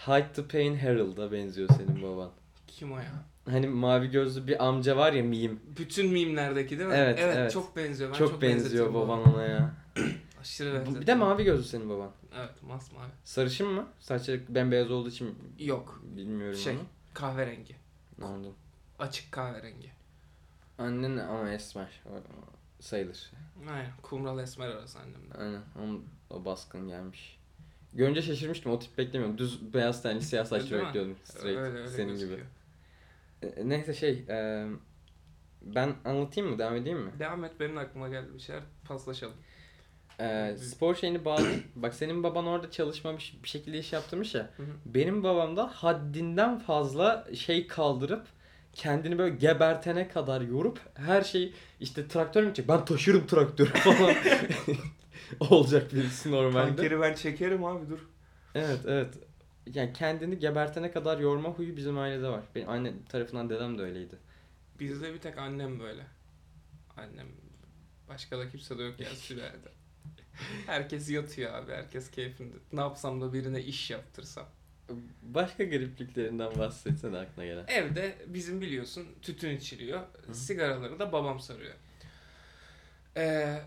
[0.07, 2.31] Hide the Pain Harold'a benziyor senin baban.
[2.67, 3.25] Kim o ya?
[3.51, 5.59] Hani mavi gözlü bir amca var ya miyim.
[5.77, 6.95] Bütün mimlerdeki değil mi?
[6.97, 7.51] Evet, evet.
[7.51, 8.09] çok benziyor.
[8.09, 9.73] Ben Çok, çok, benziyor baban ona ya.
[10.41, 12.11] Aşırı Bu- bir de mavi gözlü senin baban.
[12.37, 13.09] Evet masmavi.
[13.23, 13.87] Sarışın mı?
[13.99, 16.01] Saçları bembeyaz olduğu için Yok.
[16.03, 16.81] bilmiyorum Şey onu.
[17.13, 17.75] kahverengi.
[18.21, 18.53] Anladım.
[18.99, 19.91] Açık kahverengi.
[20.77, 22.01] Annen ama esmer.
[22.79, 23.31] Sayılır.
[23.69, 23.91] Aynen.
[24.01, 25.33] Kumral esmer arası annemle.
[25.37, 25.61] Aynen.
[25.83, 27.37] Onun, o baskın gelmiş.
[27.93, 28.71] Görünce şaşırmıştım.
[28.71, 29.37] O tip beklemiyordum.
[29.37, 31.15] Düz beyaz tenli siyah saçlı bekliyordum.
[31.23, 31.45] Straight.
[31.45, 32.39] Öyle öyle senin gözüküyor.
[32.39, 32.49] gibi.
[33.41, 34.25] E, Neyse şey.
[34.29, 34.67] e,
[35.61, 36.59] ben anlatayım mı?
[36.59, 37.11] Devam edeyim mi?
[37.19, 39.35] Devam et benim aklıma geldi bir şeyler paslaşalım.
[40.19, 41.47] E, spor şeyini bağlı.
[41.75, 44.49] Bak senin baban orada çalışmamış bir şekilde iş yaptırmış ya.
[44.85, 48.27] Benim babam da haddinden fazla şey kaldırıp
[48.73, 52.67] kendini böyle gebertene kadar yorup her şey işte traktör mü çek?
[52.67, 54.13] Ben taşırım traktörü falan
[55.39, 56.75] olacak birisi normalde.
[56.75, 57.99] Tankeri ben çekerim abi dur.
[58.55, 59.13] Evet evet.
[59.73, 62.43] Yani kendini gebertene kadar yorma huyu bizim ailede var.
[62.55, 64.15] Benim anne tarafından dedem de öyleydi.
[64.79, 66.03] Bizde bir tek annem böyle.
[66.97, 67.27] Annem
[68.09, 69.69] başka da kimse de yok yani sülalede.
[70.65, 71.71] Herkes yatıyor abi.
[71.71, 72.55] Herkes keyfinde.
[72.73, 74.45] Ne yapsam da birine iş yaptırsam.
[75.21, 77.65] Başka garipliklerinden bahsetsene aklına gelen.
[77.67, 80.01] Evde bizim biliyorsun tütün içiliyor.
[80.33, 81.73] Sigaraları da babam sarıyor.
[83.17, 83.61] Ee,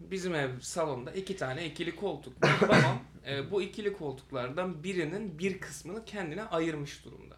[0.00, 2.42] bizim ev salonda iki tane ikili koltuk.
[2.42, 7.36] babam e, bu ikili koltuklardan birinin bir kısmını kendine ayırmış durumda.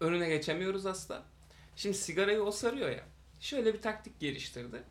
[0.00, 1.22] Önüne geçemiyoruz asla.
[1.76, 3.04] Şimdi sigarayı o sarıyor ya.
[3.40, 4.82] Şöyle bir taktik geliştirdi.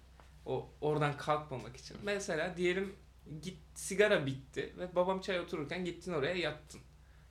[0.46, 1.98] O oradan kalkmamak için.
[2.04, 2.96] Mesela diyelim
[3.42, 6.82] git sigara bitti ve babam çay otururken gittin oraya yattın.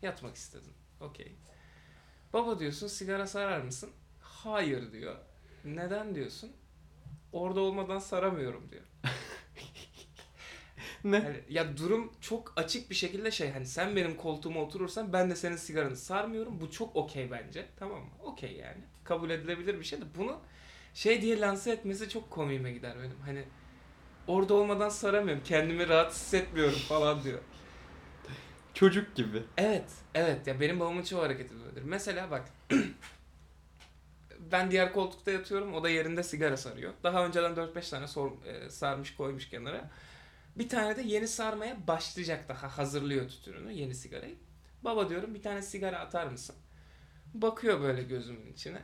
[0.02, 0.72] Yatmak istedin.
[1.00, 1.32] Okey.
[2.32, 3.90] Baba diyorsun sigara sarar mısın?
[4.20, 5.16] Hayır diyor.
[5.64, 6.52] Neden diyorsun?
[7.32, 8.82] Orada olmadan saramıyorum diyor.
[11.04, 11.16] Ne?
[11.16, 15.36] Yani ya durum çok açık bir şekilde şey hani sen benim koltuğuma oturursan ben de
[15.36, 16.60] senin sigaranı sarmıyorum.
[16.60, 17.66] Bu çok okey bence.
[17.78, 18.10] Tamam mı?
[18.22, 18.80] Okey yani.
[19.04, 20.40] Kabul edilebilir bir şey de bunu
[20.94, 23.20] şey diye lanse etmesi çok komiğime gider benim.
[23.20, 23.44] Hani
[24.26, 25.42] orada olmadan saramıyorum.
[25.44, 27.38] Kendimi rahat hissetmiyorum falan diyor.
[28.74, 29.42] Çocuk gibi.
[29.56, 30.46] Evet, evet.
[30.46, 31.82] Ya benim babamın çoğu hareketi böyledir.
[31.82, 32.44] Mesela bak.
[34.52, 35.74] ben diğer koltukta yatıyorum.
[35.74, 36.92] O da yerinde sigara sarıyor.
[37.02, 39.90] Daha önceden 4-5 tane sor, e, sarmış koymuş kenara.
[40.56, 42.78] Bir tane de yeni sarmaya başlayacak daha.
[42.78, 44.34] Hazırlıyor tütününü, yeni sigarayı.
[44.84, 46.56] Baba diyorum bir tane sigara atar mısın?
[47.34, 48.82] Bakıyor böyle gözümün içine.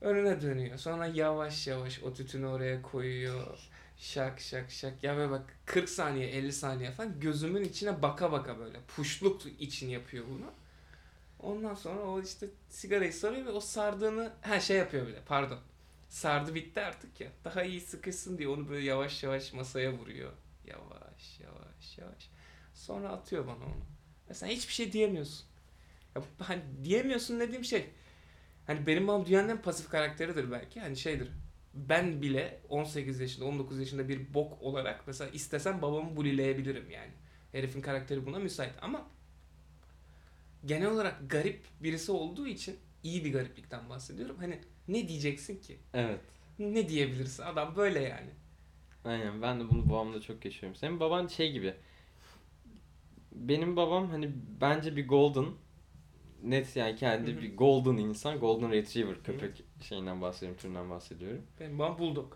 [0.00, 0.78] Önüne dönüyor.
[0.78, 3.58] Sonra yavaş yavaş o tütünü oraya koyuyor.
[3.98, 5.04] Şak şak şak.
[5.04, 9.88] Ya böyle bak 40 saniye 50 saniye falan gözümün içine baka baka böyle puşluk için
[9.88, 10.61] yapıyor bunu.
[11.42, 15.58] Ondan sonra o işte sigarayı sarıyor ve o sardığını ha şey yapıyor bile pardon.
[16.08, 17.28] Sardı bitti artık ya.
[17.44, 20.32] Daha iyi sıkışsın diye onu böyle yavaş yavaş masaya vuruyor.
[20.66, 22.30] Yavaş yavaş yavaş.
[22.74, 23.84] Sonra atıyor bana onu.
[24.30, 25.46] Ve sen hiçbir şey diyemiyorsun.
[26.16, 27.90] Ya hani diyemiyorsun dediğim şey.
[28.66, 30.80] Hani benim babam dünyanın en pasif karakteridir belki.
[30.80, 31.28] Hani şeydir.
[31.74, 37.12] Ben bile 18 yaşında 19 yaşında bir bok olarak mesela istesem babamı bulileyebilirim yani.
[37.52, 39.10] Herifin karakteri buna müsait ama
[40.66, 44.36] genel olarak garip birisi olduğu için iyi bir gariplikten bahsediyorum.
[44.38, 45.78] Hani ne diyeceksin ki?
[45.94, 46.20] Evet.
[46.58, 47.42] Ne diyebilirsin?
[47.42, 48.30] Adam böyle yani.
[49.04, 50.76] Aynen ben de bunu babamda çok yaşıyorum.
[50.76, 51.74] Senin baban şey gibi.
[53.32, 55.46] Benim babam hani bence bir golden
[56.42, 58.38] net yani kendi bir golden insan.
[58.38, 61.42] Golden retriever köpek şeyinden bahsediyorum, türünden bahsediyorum.
[61.60, 62.34] Benim babam bulldog.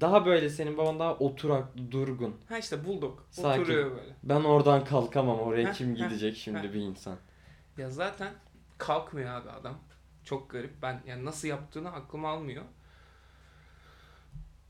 [0.00, 2.36] Daha böyle senin baban daha oturaklı, durgun.
[2.48, 3.20] Ha işte bulldog.
[3.30, 3.62] Sakin.
[3.62, 4.16] Oturuyor böyle.
[4.22, 7.18] Ben oradan kalkamam oraya Heh, kim gidecek şimdi bir insan.
[7.78, 8.34] Ya zaten
[8.78, 9.78] kalkmıyor abi adam.
[10.24, 10.82] Çok garip.
[10.82, 12.64] Ben yani nasıl yaptığını aklım almıyor.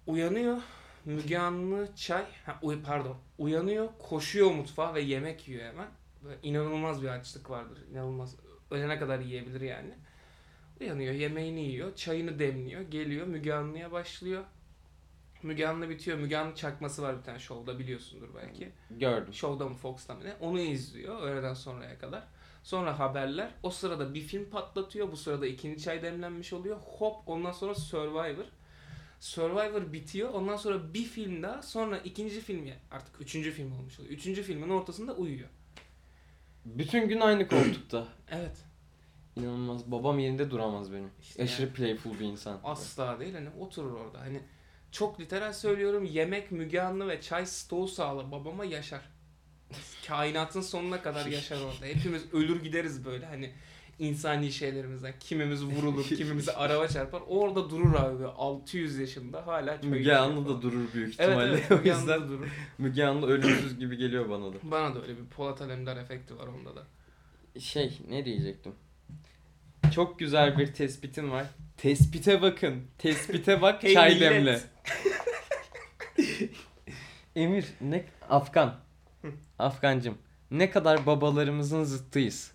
[0.06, 0.56] Uyanıyor.
[1.04, 2.26] Müge Anlı çay.
[2.46, 3.16] Ha, uy, pardon.
[3.38, 3.88] Uyanıyor.
[3.98, 5.88] Koşuyor mutfağa ve yemek yiyor hemen.
[6.24, 7.78] Böyle inanılmaz bir açlık vardır.
[7.90, 8.36] İnanılmaz.
[8.70, 9.94] Ölene kadar yiyebilir yani.
[10.80, 11.14] Uyanıyor.
[11.14, 11.96] Yemeğini yiyor.
[11.96, 12.80] Çayını demliyor.
[12.80, 13.26] Geliyor.
[13.26, 14.44] Müge Anlı'ya başlıyor.
[15.42, 16.18] Müge Anlı bitiyor.
[16.18, 18.72] Müge Anlı çakması var bir tane şovda biliyorsundur belki.
[18.90, 19.34] Gördüm.
[19.34, 20.34] Show'da mı Fox'ta mı ne?
[20.40, 22.24] Onu izliyor öğleden sonraya kadar.
[22.62, 23.50] Sonra haberler.
[23.62, 25.12] O sırada bir film patlatıyor.
[25.12, 26.76] Bu sırada ikinci çay demlenmiş oluyor.
[26.76, 28.44] Hop ondan sonra Survivor.
[29.20, 30.28] Survivor bitiyor.
[30.34, 31.62] Ondan sonra bir film daha.
[31.62, 34.14] Sonra ikinci film artık üçüncü film olmuş oluyor.
[34.14, 35.48] Üçüncü filmin ortasında uyuyor.
[36.64, 38.04] Bütün gün aynı koltukta.
[38.30, 38.64] Evet.
[39.36, 39.90] İnanılmaz.
[39.90, 41.10] Babam yerinde duramaz benim.
[41.22, 41.74] İşte Aşırı yani.
[41.74, 42.60] playful bir insan.
[42.64, 43.34] Asla değil.
[43.34, 44.20] Hani oturur orada.
[44.20, 44.40] Hani
[44.92, 46.04] çok literal söylüyorum.
[46.04, 49.00] Yemek, Müge Anlı ve çay stoğu sağla babama yaşar.
[50.06, 51.86] Kainatın sonuna kadar yaşar orada.
[51.86, 53.50] Hepimiz ölür gideriz böyle hani
[53.98, 55.14] insani şeylerimizden.
[55.20, 57.22] Kimimiz vurulur, kimimize araba çarpar.
[57.28, 61.52] Orada durur abi böyle 600 yaşında hala çay Müge Anlı da durur büyük Evet ihtimalle.
[61.52, 62.46] evet o Müge Anlı da durur.
[62.78, 64.56] Müge Anlı ölümsüz gibi geliyor bana da.
[64.62, 66.82] Bana da öyle bir Polat Alemdar efekti var onda da.
[67.60, 68.72] Şey ne diyecektim?
[69.94, 71.46] Çok güzel bir tespitim var.
[71.76, 72.82] Tespite bakın.
[72.98, 74.60] Tespite bak çay demle.
[77.36, 78.76] Emir ne Afgan.
[79.58, 80.18] Afgancım.
[80.50, 82.52] Ne kadar babalarımızın zıttıyız.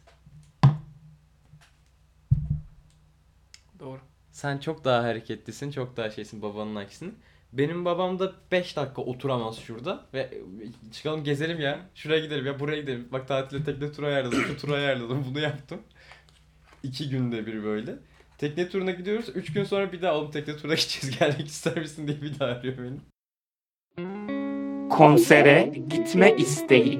[3.79, 3.99] Doğru.
[4.31, 7.11] Sen çok daha hareketlisin, çok daha şeysin babanın aksine.
[7.53, 11.79] Benim babam da 5 dakika oturamaz şurada ve e, çıkalım gezelim ya.
[11.95, 13.07] Şuraya gidelim ya, buraya gidelim.
[13.11, 15.81] Bak tatile tekne turu ayarladım, şu turu ayarladım, bunu yaptım.
[16.83, 17.95] İki günde bir böyle.
[18.37, 19.29] Tekne turuna gidiyoruz.
[19.35, 21.19] 3 gün sonra bir daha oğlum tekne turuna gideceğiz.
[21.19, 23.12] Gelmek ister misin diye bir daha arıyor beni.
[24.97, 26.99] Konsere gitme isteği.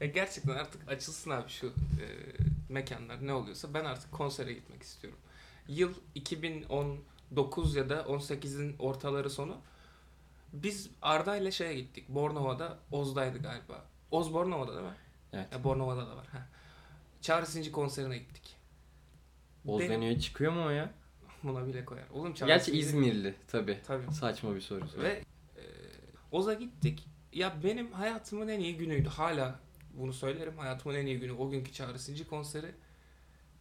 [0.00, 2.04] Ya gerçekten artık açılsın abi şu e,
[2.68, 5.18] mekanlar ne oluyorsa ben artık konsere gitmek istiyorum.
[5.68, 9.56] Yıl 2019 ya da 18'in ortaları sonu
[10.52, 12.08] biz Arda ile şeye gittik.
[12.08, 13.84] Bornova'da Oz'daydı galiba.
[14.10, 14.94] Oz Bornova'da değil mi?
[15.32, 15.46] Evet.
[15.52, 16.26] Ya Bornova'da da var.
[16.26, 16.48] Ha.
[17.20, 18.56] Çağrı Sinci konserine gittik.
[19.64, 20.90] Benim- Ozdenio'ya çıkıyor mu o ya?
[21.42, 22.08] Buna bile koyar.
[22.12, 23.78] Oğlum Çağrı Gerçi İzmirli tabi.
[23.86, 24.14] Tabii.
[24.14, 24.84] Saçma bir soru.
[24.98, 25.08] Ve
[25.56, 25.62] e,
[26.32, 27.08] Oz'a gittik.
[27.32, 29.08] Ya benim hayatımın en iyi günüydü.
[29.08, 29.60] Hala
[29.94, 30.58] bunu söylerim.
[30.58, 31.32] Hayatımın en iyi günü.
[31.32, 32.74] O günkü Çağrı konseri.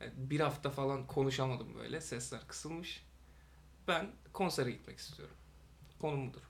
[0.01, 2.01] E, Bir hafta falan konuşamadım böyle.
[2.01, 3.05] Sesler kısılmış.
[3.87, 5.35] Ben konsere gitmek istiyorum.
[5.99, 6.41] Konum budur.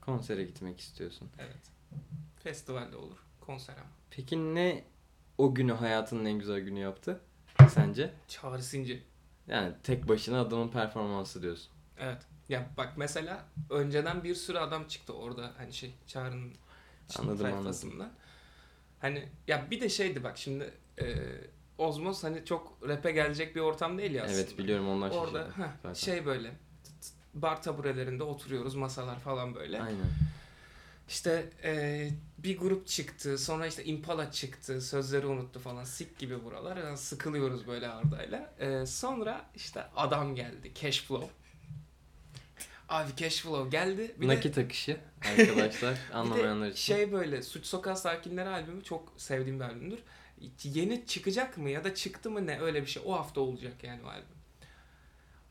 [0.00, 1.28] Konsere gitmek istiyorsun.
[1.38, 1.70] Evet.
[2.42, 3.16] Festivalde olur.
[3.40, 3.90] Konser ama.
[4.10, 4.84] Peki ne
[5.38, 7.20] o günü hayatının en güzel günü yaptı
[7.68, 8.14] sence?
[8.28, 9.02] Çağrı Sinci.
[9.50, 11.72] Yani tek başına adamın performansı diyorsun.
[11.98, 12.18] Evet.
[12.48, 16.52] Ya bak mesela önceden bir sürü adam çıktı orada hani şey Çağrı'nın
[17.18, 18.10] Anladım, sayfasından.
[19.00, 21.06] Hani ya bir de şeydi bak şimdi e,
[21.78, 24.40] Ozmos hani çok rap'e gelecek bir ortam değil ya aslında.
[24.40, 26.52] Evet biliyorum onlar Orada heh, şey böyle
[27.34, 29.82] bar taburelerinde oturuyoruz masalar falan böyle.
[29.82, 30.06] Aynen.
[31.10, 36.76] İşte e, bir grup çıktı sonra işte Impala çıktı sözleri unuttu falan sik gibi buralar
[36.76, 38.54] yani sıkılıyoruz böyle Arda'yla.
[38.58, 41.28] E, sonra işte adam geldi Cashflow.
[42.88, 44.14] Abi cash flow geldi.
[44.20, 45.00] Bir de- Nakit akışı
[45.38, 46.94] arkadaşlar anlamayanlar de için.
[46.94, 49.98] şey böyle Suç Sokağı Sakinleri albümü çok sevdiğim bir albümdür.
[50.64, 53.02] Yeni çıkacak mı ya da çıktı mı ne öyle bir şey.
[53.06, 54.39] O hafta olacak yani o albüm.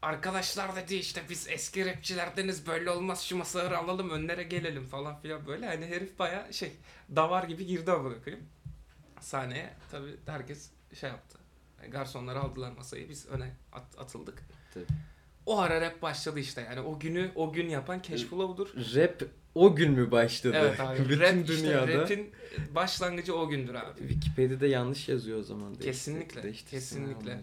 [0.02, 5.48] Arkadaşlar dedi işte biz eski rapçilerdeniz böyle olmaz şu masaları alalım önlere gelelim falan filan
[5.48, 5.66] böyle.
[5.66, 6.72] Hani herif baya şey
[7.16, 8.46] davar gibi girdi amına koyayım.
[9.22, 11.38] Sahneye tabii herkes şey yaptı.
[11.92, 14.44] Garsonlar aldılar masayı biz öne at- atıldık.
[14.74, 14.86] Tabii.
[15.46, 18.96] O ara rap başladı işte yani o günü o gün yapan Cash Flow'dur.
[18.96, 19.24] Rap
[19.56, 20.56] o gün mü başladı?
[20.60, 21.00] Evet abi.
[21.00, 21.86] Bütün rap dünyada.
[21.86, 22.32] işte rap'in
[22.76, 24.00] başlangıcı o gündür abi.
[24.00, 25.76] Wikipedia'da yanlış yazıyor o zaman.
[25.76, 27.42] Kesinlikle, kesinlikle.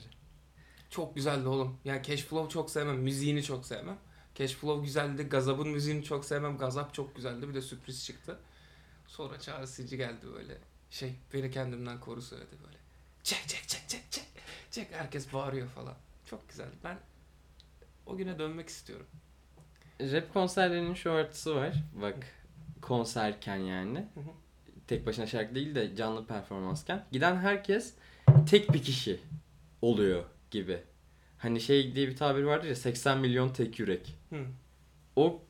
[0.90, 1.79] Çok güzeldi oğlum.
[1.85, 2.99] Yani Cash Flow çok sevmem.
[2.99, 3.99] Müziğini çok sevmem.
[4.35, 5.22] Cash Flow güzeldi.
[5.22, 6.59] Gazap'ın müziğini çok sevmem.
[6.59, 7.49] Gazap çok güzeldi.
[7.49, 8.38] Bir de sürpriz çıktı.
[9.07, 10.59] Sonra Çağrı Silci geldi böyle.
[10.90, 12.79] Şey beni kendimden koru söyledi böyle.
[13.22, 14.25] Çek çek çek çek çek.
[14.70, 15.94] Çek herkes bağırıyor falan.
[16.27, 16.68] Çok güzel.
[16.85, 16.99] Ben
[18.07, 19.07] o güne dönmek istiyorum.
[20.01, 21.75] Rap konserlerinin şu artısı var.
[22.03, 22.16] Bak
[22.83, 23.99] konserken yani.
[23.99, 24.31] Hı hı.
[24.87, 27.07] Tek başına şarkı değil de canlı performansken.
[27.12, 27.94] Giden herkes
[28.51, 29.20] tek bir kişi
[29.83, 30.25] oluyor
[30.57, 30.83] gibi.
[31.38, 34.14] Hani şey diye bir tabir vardır ya 80 milyon tek yürek.
[34.31, 34.45] Hı.
[35.16, 35.42] O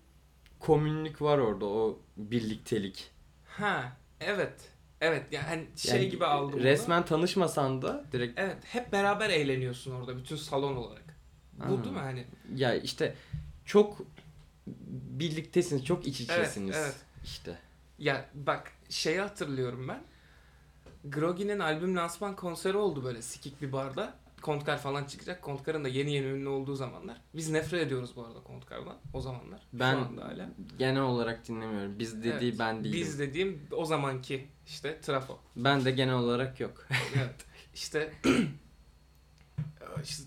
[0.61, 3.11] komünlük var orada o birliktelik.
[3.47, 4.71] Ha evet.
[5.01, 6.61] Evet yani şey Yani gibi aldım.
[6.61, 11.17] Resmen tanışmasan da direkt Evet hep beraber eğleniyorsun orada bütün salon olarak.
[11.53, 11.85] Bu Anladım.
[11.85, 12.27] değil mi hani?
[12.57, 13.15] ya işte
[13.65, 13.99] çok
[14.91, 16.77] birliktesiniz, çok iç Evet, içesiniz.
[16.77, 16.97] evet.
[17.25, 17.59] İşte.
[17.99, 20.03] Ya bak şeyi hatırlıyorum ben.
[21.05, 24.15] Grogi'nin albüm lansman konseri oldu böyle sikik bir barda.
[24.47, 25.43] Kontkar falan çıkacak.
[25.43, 27.21] Kontkar'ın da yeni yeni ünlü olduğu zamanlar.
[27.35, 29.61] Biz nefret ediyoruz bu arada Kontkar'dan o zamanlar.
[29.73, 30.49] Ben Şu anda hala.
[30.79, 31.99] genel olarak dinlemiyorum.
[31.99, 33.01] Biz dediği Evet, ben değilim.
[33.01, 35.39] Biz dediğim o zamanki işte trafo.
[35.57, 36.87] Ben de genel olarak yok.
[37.17, 37.45] evet.
[37.75, 38.13] İşte
[40.05, 40.25] işte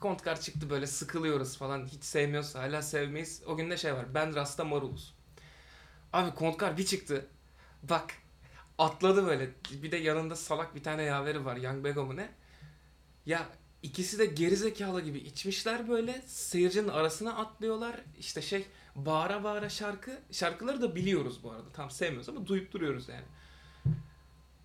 [0.00, 1.86] Kontkar çıktı böyle sıkılıyoruz falan.
[1.86, 3.42] Hiç sevmiyorsa hala sevmeyiz.
[3.46, 4.14] O gün de şey var.
[4.14, 5.14] Ben Rasta Marulus.
[6.12, 7.26] Abi Kontkar bir çıktı.
[7.82, 8.14] Bak
[8.78, 9.50] atladı böyle.
[9.82, 11.56] Bir de yanında salak bir tane yaveri var.
[11.56, 12.28] Young Bego mu ne?
[13.26, 13.46] Ya
[13.82, 16.22] ikisi de gerizekalı gibi içmişler böyle.
[16.26, 17.96] Seyircinin arasına atlıyorlar.
[18.18, 20.18] İşte şey bağıra bağıra şarkı.
[20.32, 21.68] Şarkıları da biliyoruz bu arada.
[21.72, 23.24] Tam sevmiyoruz ama duyup duruyoruz yani.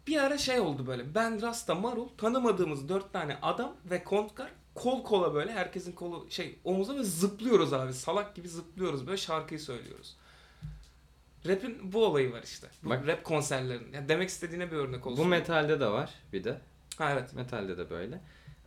[0.08, 1.15] Bir ara şey oldu böyle.
[1.15, 6.60] Ben Rasta Marul tanımadığımız dört tane adam ve Kontkar kol kola böyle herkesin kolu şey
[6.63, 7.93] omuza ve zıplıyoruz abi.
[7.93, 10.17] Salak gibi zıplıyoruz böyle şarkıyı söylüyoruz.
[11.47, 12.67] Rap'in bu olayı var işte.
[12.84, 13.93] Bu Bak- rap konserlerinin.
[13.93, 15.26] Yani demek istediğine bir örnek olsun.
[15.26, 16.62] Bu metalde de var bir de.
[16.97, 17.34] Ha evet.
[17.34, 18.21] Metalde de böyle.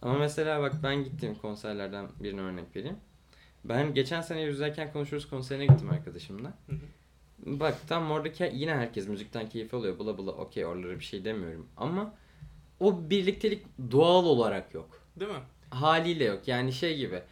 [0.05, 2.97] Ama mesela bak ben gittiğim konserlerden birine örnek vereyim.
[3.65, 6.49] Ben geçen sene Yüzlerken Konuşuruz konserine gittim arkadaşımla.
[6.67, 6.81] Hı hı.
[7.61, 9.99] Bak tam oradaki yine herkes müzikten keyif alıyor.
[9.99, 11.69] Bula bula okey oralara bir şey demiyorum.
[11.77, 12.15] Ama
[12.81, 15.01] o birliktelik doğal olarak yok.
[15.21, 15.41] Değil mi?
[15.71, 16.49] Haliyle yok.
[16.49, 17.23] Yani şey gibi.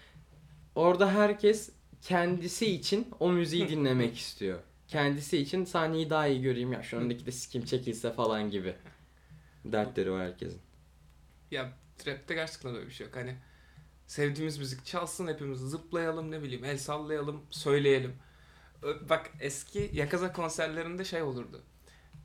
[0.75, 4.59] Orada herkes kendisi için o müziği dinlemek istiyor.
[4.89, 8.75] Kendisi için sahneyi daha iyi göreyim ya şu öndeki de sikim çekilse falan gibi.
[9.65, 10.61] Dertleri var herkesin.
[11.51, 11.73] Ya
[12.07, 13.17] rapte gerçekten öyle bir şey yok.
[13.17, 13.37] Hani
[14.07, 18.13] sevdiğimiz müzik çalsın hepimiz zıplayalım ne bileyim el sallayalım söyleyelim.
[19.09, 21.63] Bak eski Yakaza konserlerinde şey olurdu.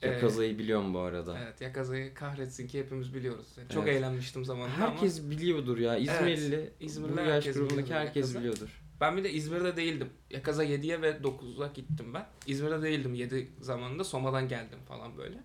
[0.01, 1.39] Ee, Yakaza'yı biliyorum bu arada.
[1.43, 3.47] Evet Yakaza'yı kahretsin ki hepimiz biliyoruz.
[3.57, 3.97] Yani Çok Evet.
[3.97, 5.97] eğlenmiştim zamanında ama Herkes biliyordur ya.
[5.97, 8.39] İzmirli, İzmirli bu yaş herkes grubundaki biliyordur herkes Yakaza.
[8.39, 8.81] biliyordur.
[9.01, 10.09] ben bir de İzmir'de değildim.
[10.29, 12.25] Yakaza 7'ye ve 9'a gittim ben.
[12.47, 15.37] İzmir'de değildim 7 zamanında Soma'dan geldim falan böyle.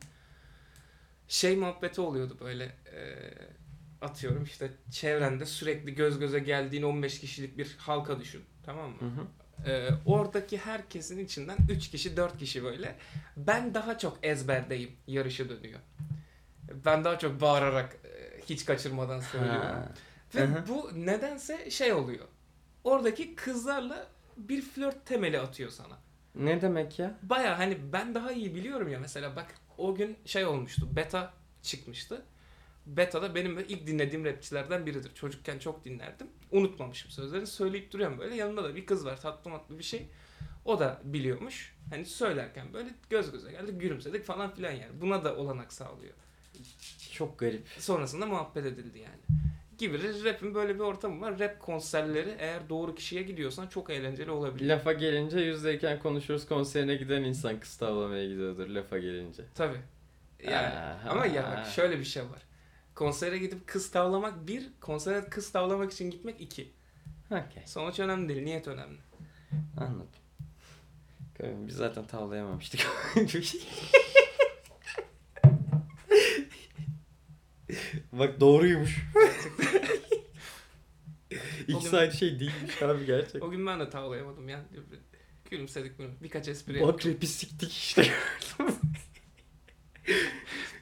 [1.28, 3.30] Şey muhabbeti oluyordu böyle e,
[4.02, 8.44] atıyorum işte çevrende sürekli göz göze geldiğin 15 kişilik bir halka düşün.
[8.66, 8.96] Tamam mı?
[9.00, 9.26] Hı hı.
[9.70, 12.96] Ee, oradaki herkesin içinden 3 kişi 4 kişi böyle
[13.36, 15.80] ben daha çok ezberdeyim yarışı dönüyor.
[16.84, 19.60] Ben daha çok bağırarak e, hiç kaçırmadan söylüyorum.
[19.62, 19.92] Ha.
[20.34, 20.64] Ve Hı hı.
[20.68, 22.24] bu nedense şey oluyor.
[22.84, 25.98] Oradaki kızlarla bir flört temeli atıyor sana.
[26.34, 27.18] Ne demek ya?
[27.22, 30.96] Baya hani ben daha iyi biliyorum ya mesela bak o gün şey olmuştu.
[30.96, 32.22] Beta çıkmıştı.
[32.86, 35.14] Beta da benim böyle ilk dinlediğim rapçilerden biridir.
[35.14, 36.26] Çocukken çok dinlerdim.
[36.50, 37.46] Unutmamışım sözlerini.
[37.46, 38.34] Söyleyip duruyorum böyle.
[38.34, 40.06] Yanında da bir kız var tatlı matlı bir şey.
[40.64, 41.76] O da biliyormuş.
[41.90, 45.00] Hani söylerken böyle göz göze geldik gülümsedik falan filan yani.
[45.00, 46.14] Buna da olanak sağlıyor.
[47.12, 47.68] Çok garip.
[47.78, 49.40] Sonrasında muhabbet edildi yani.
[49.78, 51.38] Gibi rap'in böyle bir ortamı var.
[51.38, 54.68] Rap konserleri eğer doğru kişiye gidiyorsan çok eğlenceli olabilir.
[54.68, 59.42] Lafa gelince yüzdeyken konuşuruz konserine giden insan kız tavlamaya gidiyordur lafa gelince.
[59.54, 59.80] Tabii.
[60.44, 61.10] Yani Aha.
[61.10, 62.42] ama ya bak şöyle bir şey var.
[62.94, 66.72] Konsere gidip kız tavlamak bir, konsere kız tavlamak için gitmek iki.
[67.30, 67.62] Okey.
[67.66, 68.98] Sonuç önemli değil, niyet önemli.
[69.76, 70.06] Anladım.
[71.66, 72.80] Biz zaten tavlayamamıştık.
[78.12, 78.98] Bak doğruymuş.
[79.14, 79.18] O
[81.66, 83.40] gün- İkisi aynı şey değilmiş abi gerçekten.
[83.40, 84.64] O gün ben de tavlayamadım ya.
[85.50, 86.08] Gülümsedik bunu.
[86.22, 86.94] Birkaç espri yaptık.
[87.06, 88.10] Bak rapi siktik işte.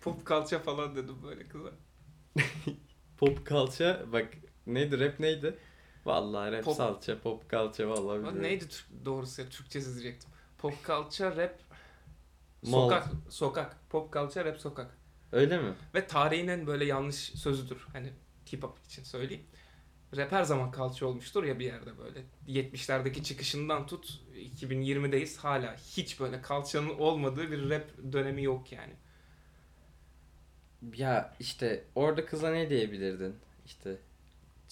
[0.02, 1.70] Pop kalça falan dedim böyle kıza.
[3.18, 4.28] Pop kalça bak
[4.66, 5.58] neydi rap neydi?
[6.04, 8.42] Vallahi rap Pop- salça pop kalça vallahi bilmiyorum.
[8.42, 10.30] neydi Türk, doğrusu ya Türkçesi diyecektim.
[10.58, 11.60] Pop kalça rap
[12.62, 12.70] Mal.
[12.82, 13.76] sokak sokak.
[13.90, 14.98] Pop kalça rap sokak.
[15.32, 15.74] Öyle mi?
[15.94, 17.86] Ve tarihin en böyle yanlış sözüdür.
[17.92, 18.12] Hani
[18.52, 19.44] hip hop için söyleyeyim.
[20.16, 22.24] Rap her zaman kalça olmuştur ya bir yerde böyle.
[22.46, 28.92] 70'lerdeki çıkışından tut 2020'deyiz hala hiç böyle kalçanın olmadığı bir rap dönemi yok yani.
[30.96, 33.36] Ya işte orada kıza ne diyebilirdin?
[33.66, 33.96] İşte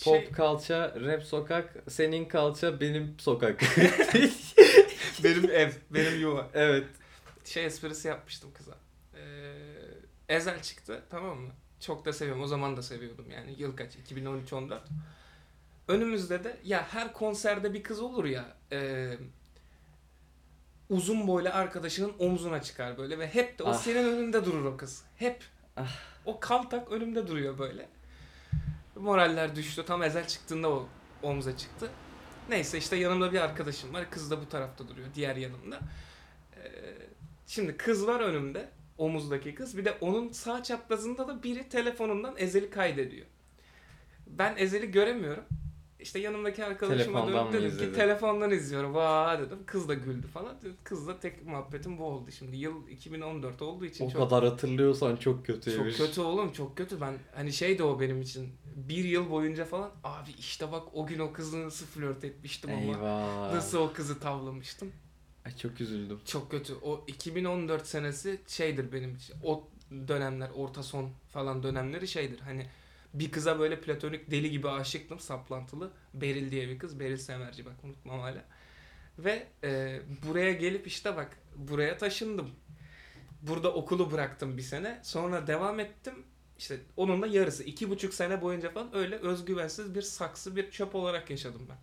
[0.04, 3.60] pop Şey, kalça, rap sokak, senin kalça, benim sokak.
[5.24, 6.50] benim ev, benim yuva.
[6.54, 6.86] evet.
[7.44, 8.74] Şey esprisi yapmıştım kıza.
[9.14, 9.18] Ee,
[10.28, 11.52] Ezel çıktı tamam mı?
[11.80, 12.42] Çok da seviyorum.
[12.42, 13.54] O zaman da seviyordum yani.
[13.58, 13.94] Yıl kaç?
[13.96, 14.78] 2013-14.
[15.88, 18.44] Önümüzde de ya her konserde bir kız olur ya.
[18.72, 19.10] e,
[20.88, 23.74] uzun boylu arkadaşının omzuna çıkar böyle ve hep de o Ah.
[23.74, 25.02] senin önünde durur o kız.
[25.16, 25.44] Hep.
[25.78, 26.08] Ah.
[26.24, 27.88] O kaltak önümde duruyor böyle.
[28.96, 29.84] Moraller düştü.
[29.86, 30.88] Tam Ezel çıktığında o
[31.22, 31.90] omza çıktı.
[32.48, 34.10] Neyse işte yanımda bir arkadaşım var.
[34.10, 35.08] Kız da bu tarafta duruyor.
[35.14, 35.80] Diğer yanımda.
[36.56, 36.70] Ee,
[37.46, 38.68] şimdi kız var önümde.
[38.98, 39.76] Omuzdaki kız.
[39.76, 43.26] Bir de onun sağ çaprazında da biri telefonundan Ezel'i kaydediyor.
[44.26, 45.44] Ben Ezel'i göremiyorum.
[46.00, 48.94] İşte yanımdaki arkadaşıma dönüp dedim ki telefondan izliyorum.
[48.94, 49.58] Vaa dedim.
[49.66, 50.56] Kız da güldü falan.
[50.84, 52.30] Kızla tek muhabbetim bu oldu.
[52.30, 55.96] Şimdi yıl 2014 olduğu için O çok kadar hatırlıyorsan çok kötüymüş.
[55.96, 57.00] çok kötü oğlum çok kötü.
[57.00, 58.48] Ben hani şey de o benim için.
[58.76, 62.80] Bir yıl boyunca falan abi işte bak o gün o kızla nasıl flört etmiştim ama.
[62.80, 63.54] Eyvah.
[63.54, 64.92] Nasıl o kızı tavlamıştım.
[65.46, 66.20] Ay çok üzüldüm.
[66.24, 66.74] Çok kötü.
[66.82, 69.36] O 2014 senesi şeydir benim için.
[69.44, 69.68] O
[70.08, 72.40] dönemler orta son falan dönemleri şeydir.
[72.40, 72.66] Hani
[73.14, 75.90] bir kıza böyle platonik deli gibi aşıktım saplantılı.
[76.14, 77.00] Beril diye bir kız.
[77.00, 78.44] Beril Semerci bak unutmam hala.
[79.18, 82.50] Ve e, buraya gelip işte bak buraya taşındım.
[83.42, 85.00] Burada okulu bıraktım bir sene.
[85.02, 86.14] Sonra devam ettim.
[86.58, 87.64] İşte onun da yarısı.
[87.64, 91.76] iki buçuk sene boyunca falan öyle özgüvensiz bir saksı bir çöp olarak yaşadım ben.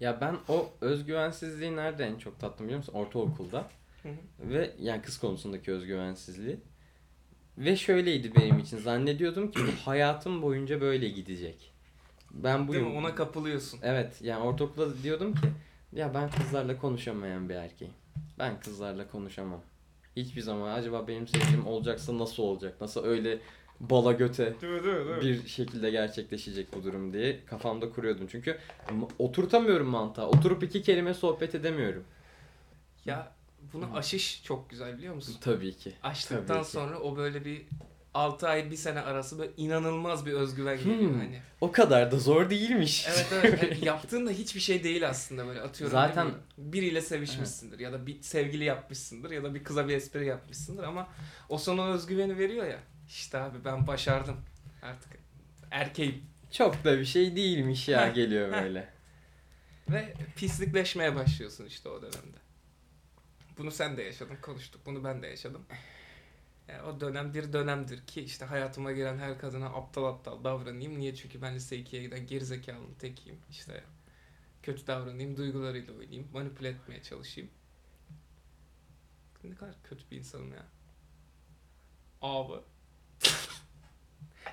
[0.00, 2.92] Ya ben o özgüvensizliği nerede en çok tattım biliyor musun?
[2.92, 3.70] Ortaokulda.
[4.02, 4.14] Hı hı.
[4.38, 6.60] Ve yani kız konusundaki özgüvensizliği.
[7.58, 8.78] Ve şöyleydi benim için.
[8.78, 11.72] Zannediyordum ki bu hayatım boyunca böyle gidecek.
[12.30, 12.88] Ben Değil buyum.
[12.92, 12.98] mi?
[12.98, 13.80] Ona kapılıyorsun.
[13.82, 15.48] Evet yani ortaokulda diyordum ki
[15.92, 17.94] ya ben kızlarla konuşamayan bir erkeğim.
[18.38, 19.60] Ben kızlarla konuşamam.
[20.16, 22.80] Hiçbir zaman acaba benim sevgilim olacaksa nasıl olacak?
[22.80, 23.38] Nasıl öyle
[23.80, 24.84] bala göte Değil mi?
[24.84, 25.06] Değil mi?
[25.22, 25.42] Değil mi?
[25.42, 28.26] bir şekilde gerçekleşecek bu durum diye kafamda kuruyordum.
[28.30, 28.58] Çünkü
[29.18, 30.26] oturtamıyorum mantığa.
[30.28, 32.04] Oturup iki kelime sohbet edemiyorum.
[33.04, 33.32] Ya
[33.72, 35.36] bunu aşış çok güzel biliyor musun?
[35.40, 35.92] Tabii ki.
[36.02, 36.70] Açtıktan Tabii ki.
[36.70, 37.62] sonra o böyle bir
[38.14, 41.18] 6 ay 1 sene arası böyle inanılmaz bir özgüven geliyor Hmm.
[41.18, 41.40] hani.
[41.60, 43.06] O kadar da zor değilmiş.
[43.08, 45.92] Evet evet yani yaptığın da hiçbir şey değil aslında böyle atıyorum.
[45.92, 50.82] Zaten- biriyle sevişmişsindir ya da bir sevgili yapmışsındır ya da bir kıza bir espri yapmışsındır
[50.82, 51.08] ama
[51.48, 52.78] o sana özgüveni veriyor ya.
[53.08, 54.36] İşte abi ben başardım
[54.82, 55.10] artık
[55.70, 58.88] erkeğim Çok da bir şey değilmiş ya geliyor böyle.
[59.90, 62.38] ve pislikleşmeye başlıyorsun işte o dönemde.
[63.58, 65.66] Bunu sen de yaşadın konuştuk bunu ben de yaşadım.
[66.68, 70.98] Yani o dönem bir dönemdir ki işte hayatıma giren her kadına aptal aptal davranayım.
[70.98, 71.14] Niye?
[71.14, 73.38] Çünkü ben lise 2'ye giden gerizekalının tekiyim.
[73.50, 73.84] İşte
[74.62, 77.50] kötü davranayım, duygularıyla oynayayım, manipüle etmeye çalışayım.
[79.44, 80.66] Ne kadar kötü bir insanım ya.
[82.22, 82.62] Abi.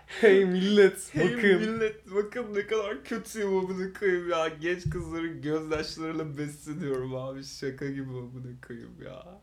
[0.08, 1.60] Hey millet Hey bakın.
[1.60, 4.48] millet bakın ne kadar kötüyüm amına koyayım ya.
[4.48, 7.44] Genç kızların gözyaşlarıyla besleniyorum abi.
[7.44, 9.42] Şaka gibi amına koyayım ya.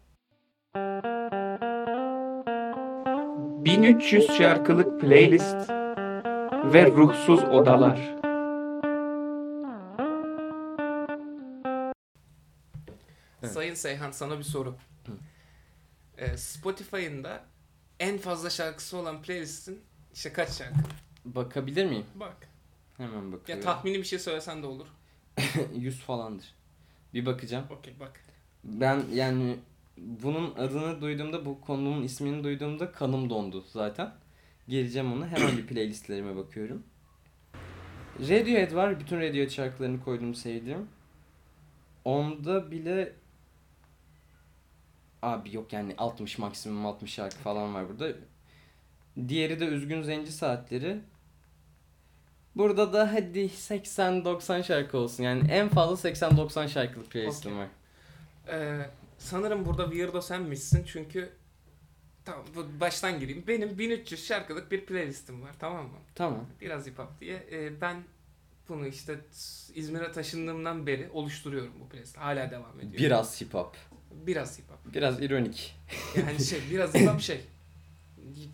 [3.65, 5.71] 1300 şarkılık playlist
[6.73, 8.15] ve ruhsuz odalar.
[13.43, 13.53] Evet.
[13.55, 14.77] Sayın Seyhan sana bir soru.
[16.19, 17.45] Ee, Spotify'ın da
[18.01, 19.81] en fazla şarkısı olan playlistin
[20.15, 20.75] işte kaç şarkı?
[21.25, 22.07] Bakabilir miyim?
[22.15, 22.37] Bak.
[22.97, 23.65] Hemen Ya bakıyorum.
[23.65, 24.87] tahmini bir şey söylesen de olur.
[25.75, 26.55] 100 falandır.
[27.15, 27.65] Bir bakacağım.
[27.71, 28.21] Okey bak.
[28.65, 29.57] Ben yani
[29.97, 34.15] bunun adını duyduğumda, bu konunun ismini duyduğumda kanım dondu zaten.
[34.69, 35.29] Geleceğim ona.
[35.29, 36.83] Hemen bir playlistlerime bakıyorum.
[38.21, 39.01] Radiohead var.
[39.01, 40.89] Bütün Radiohead şarkılarını koydum sevdiğim.
[42.05, 43.13] Onda bile
[45.23, 48.13] Abi yok yani 60 maksimum 60 şarkı falan var burada.
[49.29, 51.01] Diğeri de Üzgün Zenci Saatleri.
[52.57, 55.23] Burada da hadi 80-90 şarkı olsun.
[55.23, 57.63] Yani en fazla 80-90 şarkılık playlistim Okey.
[57.63, 57.69] var.
[58.49, 61.31] Ee, sanırım burada weirdo senmişsin çünkü
[62.25, 63.45] tamam bu baştan gireyim.
[63.47, 65.99] Benim 1300 şarkılık bir playlistim var tamam mı?
[66.15, 66.47] Tamam.
[66.61, 67.47] Biraz hip hop diye.
[67.53, 67.97] Ee, ben
[68.69, 69.21] bunu işte
[69.75, 72.17] İzmir'e taşındığımdan beri oluşturuyorum bu playlist.
[72.17, 72.93] Hala devam ediyor.
[72.99, 73.77] Biraz hip hop.
[74.11, 74.95] Biraz hip hop.
[74.95, 75.77] Biraz ironik.
[76.17, 77.41] Yani şey biraz hip hop şey.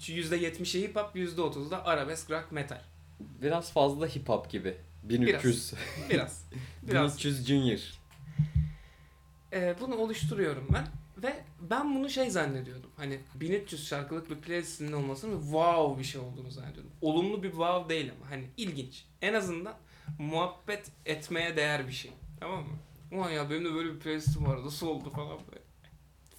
[0.00, 2.82] %70'i hip hop, %30'u da arabesk rock metal.
[3.20, 4.76] Biraz fazla hip hop gibi.
[5.02, 5.74] 1300.
[6.10, 6.44] Biraz.
[6.82, 7.18] Biraz.
[7.24, 7.98] 1300 Junior.
[9.52, 10.86] Ee, bunu oluşturuyorum ben.
[11.22, 12.90] Ve ben bunu şey zannediyordum.
[12.96, 16.92] Hani 1300 şarkılık bir playlistinin olmasının wow bir şey olduğunu zannediyordum.
[17.00, 19.04] Olumlu bir wow değil ama hani ilginç.
[19.22, 19.74] En azından
[20.18, 22.10] muhabbet etmeye değer bir şey.
[22.40, 22.78] Tamam mı?
[23.12, 24.66] Ulan ya benim de böyle bir playlistim vardı.
[24.66, 25.62] Nasıl oldu falan böyle.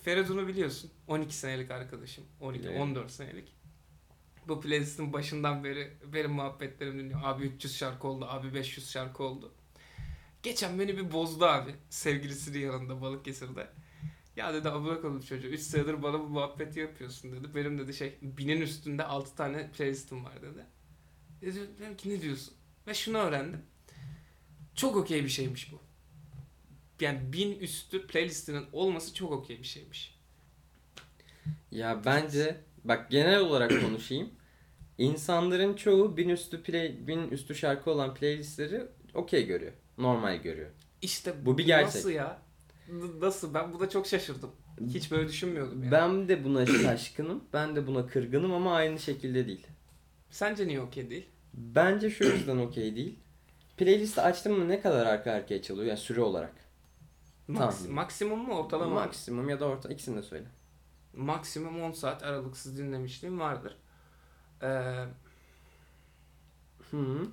[0.01, 0.91] Feridun'u biliyorsun.
[1.07, 2.23] 12 senelik arkadaşım.
[2.41, 2.79] 12, Evet.
[2.81, 3.55] 14 senelik.
[4.47, 7.19] Bu playlistin başından beri benim muhabbetlerim dinliyor.
[7.23, 8.25] Abi 300 şarkı oldu.
[8.29, 9.53] Abi 500 şarkı oldu.
[10.43, 11.75] Geçen beni bir bozdu abi.
[11.89, 13.67] Sevgilisinin yanında Balıkesir'de.
[14.35, 15.47] Ya dedi abla koydum çocuğu.
[15.47, 17.55] 3 senedir bana bu muhabbeti yapıyorsun dedi.
[17.55, 20.65] Benim dedi şey binin üstünde 6 tane playlistim var dedi.
[21.41, 22.53] Dedi dedim ki ne diyorsun?
[22.87, 23.61] Ve şunu öğrendim.
[24.75, 25.81] Çok okey bir şeymiş bu.
[27.01, 30.15] Yani bin üstü playlistinin olması çok okey bir şeymiş.
[31.71, 34.29] Ya bence bak genel olarak konuşayım.
[34.97, 38.81] İnsanların çoğu bin üstü play, bin üstü şarkı olan playlistleri
[39.13, 39.73] okey görüyor.
[39.97, 40.69] Normal görüyor.
[41.01, 41.95] İşte Bu bir gerçek.
[41.95, 42.41] Nasıl ya?
[42.89, 43.53] N- Nasıl?
[43.53, 44.51] Ben buna çok şaşırdım.
[44.93, 45.91] Hiç böyle düşünmüyordum yani.
[45.91, 47.43] Ben de buna şaşkınım.
[47.53, 49.67] Ben de buna kırgınım ama aynı şekilde değil.
[50.31, 51.25] Sence niye okey değil?
[51.53, 53.15] Bence şu yüzden okey değil.
[53.77, 56.53] Playlisti açtım mı ne kadar arka arkaya çalıyor yani süre olarak.
[57.49, 57.93] Maks- Tahmin.
[57.93, 58.95] maksimum mu ortalama mı?
[58.95, 60.47] Maksimum ya da orta ikisini de söyle.
[61.13, 63.77] maksimum 10 saat aralıksız dinlemişliğim vardır.
[64.63, 65.05] Ee,
[66.91, 67.27] Hı.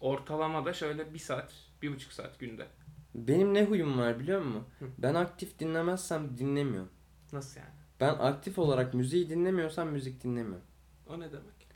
[0.00, 1.52] ortalama da şöyle 1 saat,
[1.82, 2.66] 1,5 saat günde.
[3.14, 4.64] Benim ne huyum var biliyor musun?
[4.78, 4.84] Hı.
[4.98, 6.90] Ben aktif dinlemezsem dinlemiyorum.
[7.32, 7.70] Nasıl yani?
[8.00, 10.66] Ben aktif olarak müziği dinlemiyorsam müzik dinlemiyorum.
[11.08, 11.68] O ne demek?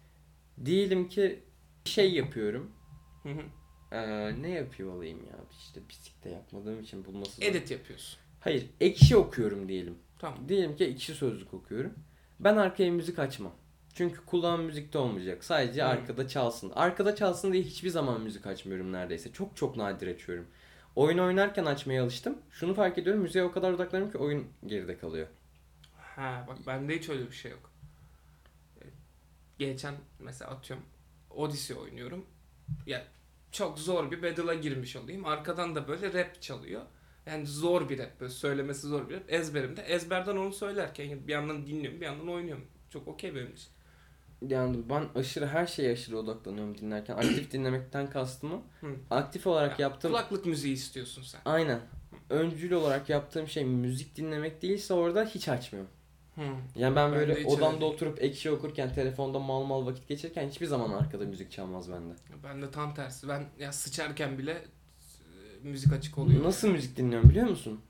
[0.64, 1.45] Diyelim ki
[1.85, 2.72] bir şey yapıyorum.
[3.22, 3.43] Hı hı.
[3.93, 5.36] Ee, ne yapıyor olayım ya?
[5.59, 7.47] İşte bisikte yapmadığım için bulması zor.
[7.47, 8.18] Edit yapıyorsun.
[8.41, 9.99] Hayır, ekşi okuyorum diyelim.
[10.18, 10.49] Tamam.
[10.49, 11.95] Diyelim ki ekşi sözlük okuyorum.
[12.41, 13.53] Ben arkaya müzik açmam.
[13.95, 15.45] Çünkü kulağım müzikte olmayacak.
[15.45, 15.91] Sadece Hmm.
[15.91, 16.72] arkada çalsın.
[16.74, 19.32] Arkada çalsın diye hiçbir zaman müzik açmıyorum neredeyse.
[19.32, 20.47] Çok çok nadir açıyorum.
[20.97, 22.39] Oyun oynarken açmaya alıştım.
[22.51, 23.22] Şunu fark ediyorum.
[23.22, 25.26] Müziğe o kadar odaklanıyorum ki oyun geride kalıyor.
[25.97, 27.70] Ha bak bende hiç öyle bir şey yok.
[28.82, 28.84] Ee,
[29.59, 30.86] Geçen mesela atıyorum
[31.30, 32.24] Odyssey oynuyorum.
[32.86, 33.05] Ya
[33.53, 35.24] çok zor bir battle'a girmiş olayım.
[35.24, 36.82] Arkadan da böyle rap çalıyor.
[37.26, 38.20] Yani zor bir rap.
[38.20, 39.22] Böyle söylemesi zor bir rap.
[39.28, 39.82] Ezberimde.
[39.82, 42.64] Ezberden onu söylerken bir yandan dinliyorum bir yandan oynuyorum.
[42.90, 43.68] Çok okey benim için.
[44.49, 47.14] Yani ben aşırı her şeye aşırı odaklanıyorum dinlerken.
[47.16, 48.62] Aktif dinlemekten kastım o.
[48.80, 48.94] Hı.
[49.11, 50.11] Aktif olarak Ya, yaptığım...
[50.11, 51.40] Kulaklık müziği istiyorsun sen.
[51.44, 51.80] Aynen.
[52.30, 55.90] Öncül olarak yaptığım şey müzik dinlemek değilse orada hiç açmıyorum.
[56.39, 56.43] Hı.
[56.76, 57.93] Yani ben Ben böyle öyle odamda değil.
[57.93, 62.14] oturup ekşi okurken telefonda mal mal vakit geçirirken hiçbir zaman arkada müzik çalmaz bende.
[62.45, 63.28] Ben de tam tersi.
[63.28, 64.62] Ben ya sıçarken bile e,
[65.62, 66.45] müzik açık oluyor.
[66.45, 67.80] Nasıl müzik dinliyorum biliyor musun?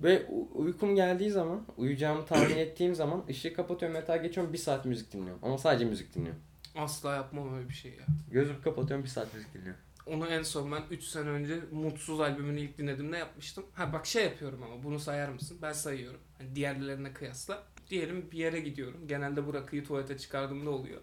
[0.00, 5.12] Ve uykum geldiği zaman, uyuyacağımı tahmin ettiğim zaman ışığı kapatıyorum yatağa geçiyorum bir saat müzik
[5.12, 5.40] dinliyorum.
[5.42, 6.40] Ama sadece müzik dinliyorum.
[6.76, 8.06] Asla yapmam öyle bir şey ya.
[8.30, 9.80] Gözümü kapatıyorum bir saat müzik dinliyorum.
[10.06, 13.64] Onu en son ben 3 sene önce Mutsuz albümünü ilk dinlediğimde yapmıştım.
[13.74, 15.58] Ha bak şey yapıyorum ama bunu sayar mısın?
[15.62, 16.20] Ben sayıyorum.
[16.38, 17.62] Hani diğerlerine kıyasla.
[17.90, 19.08] Diyelim bir yere gidiyorum.
[19.08, 21.00] Genelde bu rakıyı tuvalete çıkardığımda oluyor.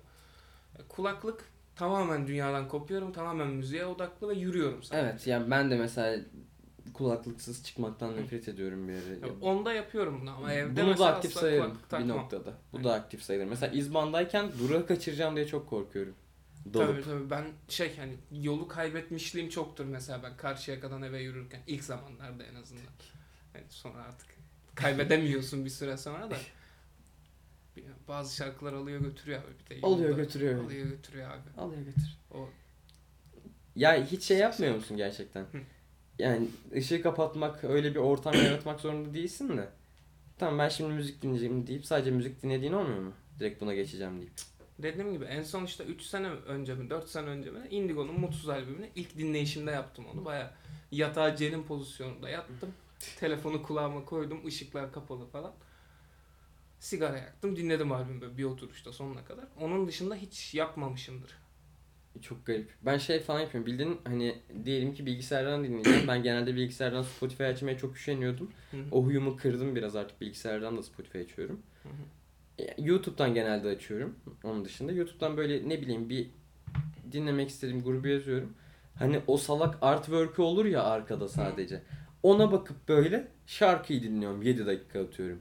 [0.79, 1.45] E, Kulaklık
[1.75, 3.11] tamamen dünyadan kopuyorum.
[3.13, 5.07] Tamamen müziğe odaklı ve yürüyorum sadece.
[5.07, 6.21] Evet yani ben de mesela
[6.93, 9.27] kulaklıksız çıkmaktan nefret ediyorum bir yere.
[9.27, 12.53] Ya Onda yapıyorum bunu ama evde Bunu da aktif sayarım bir noktada.
[12.73, 13.45] Bu da aktif sayılır.
[13.45, 16.13] Mesela İzban'dayken durağı kaçıracağım diye çok korkuyorum.
[16.73, 16.87] Dalıp.
[16.87, 22.43] Tabii tabii ben şey hani yolu kaybetmişliğim çoktur mesela ben Karşıyaka'dan eve yürürken ilk zamanlarda
[22.43, 22.83] en azından.
[23.55, 24.27] Yani sonra artık
[24.75, 26.37] kaybedemiyorsun bir süre sonra da.
[28.07, 29.87] Bazı şarkılar alıyor götürüyor abi bir de.
[29.87, 30.63] Alıyor götürüyor.
[30.63, 31.61] Alıyor götürüyor abi.
[31.61, 32.17] Al ya götür.
[32.31, 32.49] O
[33.75, 35.45] Ya hiç şey yapmıyor musun gerçekten?
[36.19, 39.69] Yani ışığı kapatmak, öyle bir ortam yaratmak zorunda değilsin de.
[40.37, 43.13] Tamam ben şimdi müzik dinleyeceğim deyip sadece müzik dinlediğin olmuyor mu?
[43.39, 44.33] Direkt buna geçeceğim deyip.
[44.83, 48.49] Dediğim gibi en son işte 3 sene önce mi 4 sene önce mi Indigo'nun Mutsuz
[48.49, 50.25] albümünü ilk dinleyişimde yaptım onu.
[50.25, 50.53] Baya
[50.91, 52.69] yatağa cenin pozisyonunda yattım.
[53.19, 55.53] Telefonu kulağıma koydum ışıklar kapalı falan.
[56.79, 59.45] Sigara yaktım dinledim albümü böyle bir oturuşta sonuna kadar.
[59.61, 61.37] Onun dışında hiç yapmamışımdır.
[62.21, 62.73] Çok garip.
[62.81, 63.65] Ben şey falan yapıyorum.
[63.71, 66.07] Bildiğin hani diyelim ki bilgisayardan dinleyeceğim.
[66.07, 68.51] Ben genelde bilgisayardan Spotify açmaya çok üşeniyordum.
[68.91, 71.61] O huyumu kırdım biraz artık bilgisayardan da Spotify açıyorum.
[72.77, 74.15] YouTube'dan genelde açıyorum.
[74.43, 76.29] Onun dışında YouTube'dan böyle ne bileyim bir
[77.11, 78.53] dinlemek istediğim grubu yazıyorum.
[78.95, 81.83] Hani o salak artwork'ü olur ya arkada sadece.
[82.23, 84.41] Ona bakıp böyle şarkıyı dinliyorum.
[84.41, 85.39] 7 dakika atıyorum.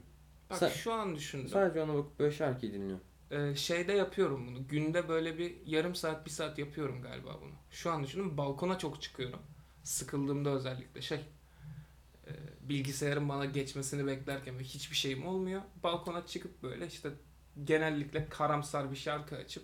[0.49, 1.47] Bak Sa- şu an düşündüm.
[1.49, 3.03] Sadece ona bakıp böyle şarkıyı dinliyorum.
[3.31, 4.67] e, şeyde yapıyorum bunu.
[4.67, 7.51] Günde böyle bir yarım saat bir saat yapıyorum galiba bunu.
[7.71, 9.39] Şu an düşünün balkona çok çıkıyorum.
[9.83, 11.19] Sıkıldığımda özellikle şey
[12.69, 15.61] bilgisayarın bana geçmesini beklerken ve hiçbir şeyim olmuyor.
[15.83, 17.09] Balkona çıkıp böyle işte
[17.63, 19.63] genellikle karamsar bir şarkı açıp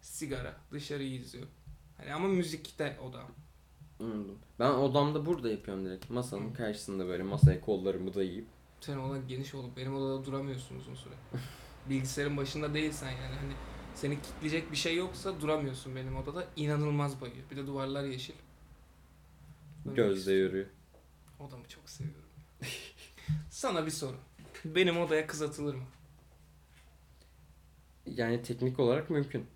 [0.00, 1.46] sigara dışarıyı izliyor.
[1.96, 3.22] Hani ama müzikte o da.
[4.00, 4.38] Anladım.
[4.58, 6.10] Ben odamda burada yapıyorum direkt.
[6.10, 8.46] Masanın karşısında böyle masaya kollarımı dayayıp.
[8.80, 11.14] Senin odan geniş olup benim odada duramıyorsun uzun süre.
[11.90, 13.52] Bilgisayarın başında değilsen yani hani
[13.94, 16.44] seni kitleyecek bir şey yoksa duramıyorsun benim odada.
[16.56, 17.50] İnanılmaz bayıyor.
[17.50, 18.34] Bir de duvarlar yeşil.
[19.94, 20.66] Gözde yoruyor.
[21.40, 22.25] Odamı çok seviyorum.
[23.50, 24.16] Sana bir soru.
[24.64, 25.84] Benim odaya kız atılır mı?
[28.06, 29.46] Yani teknik olarak mümkün.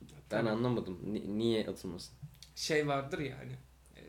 [0.00, 0.50] Ben Tabii.
[0.50, 0.98] anlamadım.
[1.14, 2.14] Ni- niye atılmasın?
[2.54, 3.52] Şey vardır ya hani
[3.96, 4.02] e,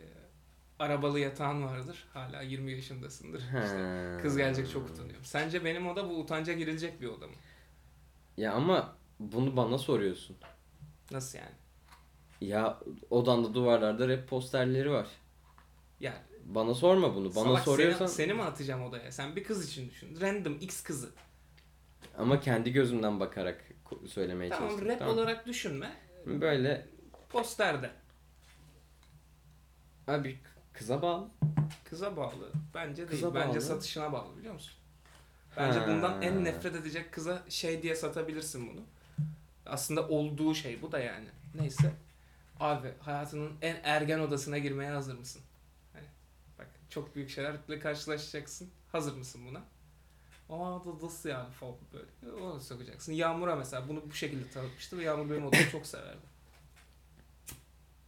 [0.80, 2.08] arabalı yatağın vardır.
[2.14, 3.40] Hala 20 yaşındasındır.
[3.40, 4.18] İşte Ha.
[4.22, 5.26] kız gelecek çok utanıyorum.
[5.26, 7.34] Sence benim oda bu utanca girilecek bir oda mı?
[8.38, 10.38] Ya ama bunu bana soruyorsun.
[11.12, 11.56] Nasıl yani?
[12.42, 12.80] Ya
[13.10, 15.08] odanda duvarlarda rap posterleri var.
[16.00, 16.18] Yani
[16.48, 17.36] Bana sorma bunu.
[17.36, 19.12] Bana salak soruyorsan seni, seni mi atacağım odaya?
[19.12, 20.22] Sen bir kız için düşün.
[20.22, 21.10] Random X kızı.
[22.18, 23.64] ama kendi gözümden bakarak
[24.08, 24.90] söylemeye Tamam çalıştım.
[24.90, 25.92] rap olarak düşünme.
[26.26, 26.88] Böyle
[27.30, 27.92] Posterde.
[30.08, 30.40] abi
[30.74, 31.28] kıza bağlı.
[31.84, 32.52] Kıza bağlı.
[32.76, 33.10] Bence değil.
[33.10, 33.62] Kıza Bence bağlı.
[33.62, 34.74] satışına bağlı biliyor musun?
[35.58, 35.88] Bence Ha.
[35.88, 38.82] bundan en nefret edecek kıza şey diye satabilirsin bunu.
[39.66, 41.28] Aslında olduğu şey bu da yani.
[41.56, 41.92] Neyse.
[42.60, 45.42] Abi hayatının en ergen odasına girmeye hazır mısın?
[46.90, 48.70] Çok büyük şeylerle karşılaşacaksın.
[48.92, 49.62] Hazır mısın buna?
[50.50, 52.36] Aa da nasıl yani falan böyle.
[52.44, 53.14] Onu sokacaksın.
[53.14, 56.28] Yağmur'a mesela bunu bu şekilde tanıtmıştı ve Yağmur benim odamı çok severdi.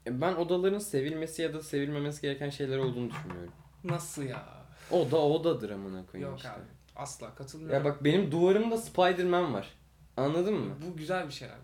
[0.07, 3.53] E, Ben odaların sevilmesi ya da sevilmemesi gereken şeyler olduğunu düşünmüyorum.
[3.83, 4.65] Nasıl ya?
[4.91, 6.51] Oda odadır amına koyayım Yok işte.
[6.51, 6.63] abi.
[6.95, 7.77] Asla katılmıyorum.
[7.85, 9.73] Ya bak benim duvarımda Spider-Man var.
[10.17, 10.75] Anladın mı?
[10.87, 11.61] Bu güzel bir şey abi.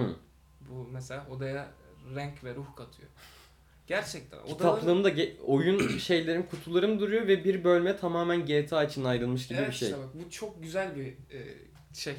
[0.00, 0.16] Hı.
[0.60, 1.68] Bu mesela odaya
[2.14, 3.08] renk ve ruh katıyor.
[3.86, 4.38] Gerçekten.
[4.38, 4.56] Odaları...
[4.56, 9.70] Kitaplığımda ge- oyun şeylerim kutularım duruyor ve bir bölme tamamen GTA için ayrılmış gibi evet
[9.70, 9.88] bir şey.
[9.88, 11.58] işte bak bu çok güzel bir e,
[11.94, 12.14] şey.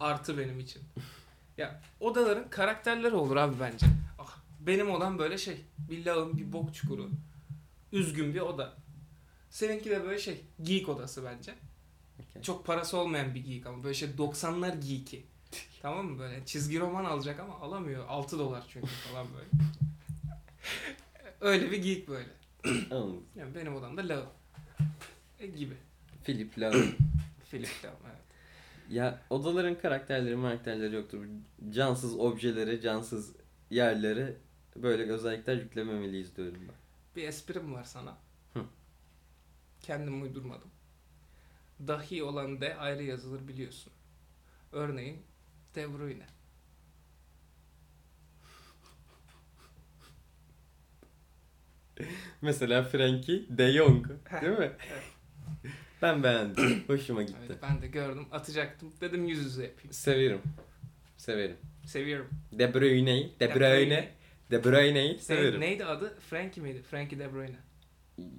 [0.00, 0.82] Artı benim için.
[1.56, 3.86] ya odaların karakterleri olur abi bence.
[4.18, 5.56] Ah, benim odam böyle şey.
[5.78, 7.10] Bir lağım, bir bok çukuru.
[7.92, 8.74] Üzgün bir oda.
[9.50, 10.40] Seninki de böyle şey.
[10.62, 11.54] Geek odası bence.
[12.20, 12.42] Okey.
[12.42, 15.26] Çok parası olmayan bir geek ama böyle şey 90'lar geeki.
[15.82, 18.08] tamam mı böyle çizgi roman alacak ama alamıyor.
[18.08, 19.64] 6 dolar çünkü falan böyle.
[21.40, 22.28] Öyle bir geek böyle.
[22.90, 23.24] Anladım.
[23.36, 24.26] Yani benim odamda love.
[25.38, 25.74] E, gibi.
[26.24, 26.74] Philip Lahm.
[27.50, 28.22] Philip Lahm evet.
[28.90, 31.26] ya odaların karakterleri karakterleri yoktur.
[31.70, 33.36] Cansız objeleri, cansız
[33.70, 34.36] yerlere
[34.76, 36.74] böyle özellikler yüklememeliyiz diyorum ben.
[37.16, 38.18] Bir esprim var sana.
[38.54, 38.64] Hı.
[39.80, 40.70] Kendim uydurmadım.
[41.86, 43.92] Dahi olan de ayrı yazılır biliyorsun.
[44.72, 45.22] Örneğin
[45.74, 46.26] De Bruyne.
[52.42, 54.06] Mesela Frankie de Jong
[54.42, 54.70] değil mi?
[56.02, 56.84] ben beğendim.
[56.86, 57.38] Hoşuma gitti.
[57.46, 58.92] Evet, ben de gördüm atacaktım.
[59.00, 59.92] Dedim yüz yüze yapayım.
[59.92, 60.40] Severim.
[61.16, 61.56] Severim.
[61.86, 62.28] Seviyorum.
[62.52, 64.08] De Bruyne'yi, De Bruyne,
[64.50, 65.60] De Bruyne'yi Ne- severim.
[65.60, 66.14] neydi adı?
[66.30, 66.82] Frankie miydi?
[66.90, 67.56] Frankie De Bruyne.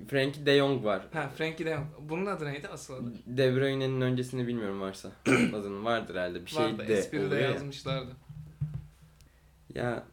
[0.08, 1.08] Frankie de Jong var.
[1.14, 1.86] Ha Frankie De Jong.
[2.10, 3.14] Bunun adı neydi asıl adı?
[3.26, 5.12] De Bruyne'nin öncesini bilmiyorum varsa.
[5.28, 6.46] Adının vardır herhalde.
[6.46, 7.50] Bir şey Vardı, de espride oluyor ya.
[7.50, 8.12] yazmışlardı.
[9.76, 10.04] Ya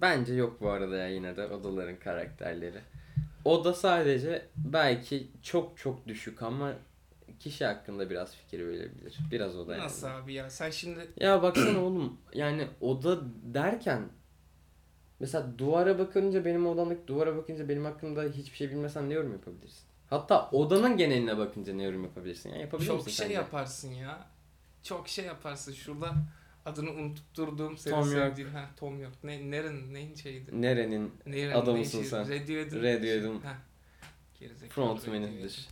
[0.00, 2.80] bence yok bu arada ya yine de odaların karakterleri.
[3.44, 6.72] O da sadece belki çok çok düşük ama
[7.40, 9.18] kişi hakkında biraz fikir verebilir.
[9.30, 9.84] Biraz o da yani.
[9.84, 10.50] Nasıl abi ya?
[10.50, 13.20] Sen şimdi Ya baksana oğlum yani oda
[13.54, 14.02] derken
[15.20, 19.84] mesela duvara bakınca benim odamdaki duvara bakınca benim hakkında hiçbir şey bilmesen ne yorum yapabilirsin?
[20.10, 22.50] Hatta odanın geneline bakınca ne yorum yapabilirsin?
[22.50, 23.34] Yani yapabilir çok misin şey sence?
[23.34, 24.26] yaparsın ya.
[24.82, 25.72] Çok şey yaparsın.
[25.72, 26.14] Şurada
[26.64, 28.54] adını unutup durduğum senin Tom York.
[28.54, 29.24] Ha, Tom York.
[29.24, 30.62] Ne, nerenin, neyin şeyiydi?
[30.62, 32.24] Nerenin Neyin, adamısın neyin sen?
[32.28, 32.82] Radiohead'in.
[32.82, 33.40] Radiohead'in
[34.68, 35.68] frontmanidir.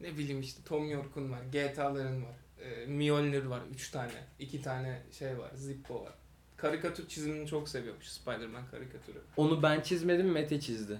[0.00, 1.40] Ne bileyim işte Tom York'un var.
[1.52, 2.34] GTA'ların var.
[2.64, 3.60] E, Mjolnir var.
[3.74, 4.12] 3 tane.
[4.38, 5.50] 2 tane şey var.
[5.54, 6.12] Zippo var.
[6.56, 8.08] Karikatür çizimini çok seviyormuş.
[8.08, 9.18] Spider-Man karikatürü.
[9.36, 10.98] Onu ben çizmedim Mete çizdi.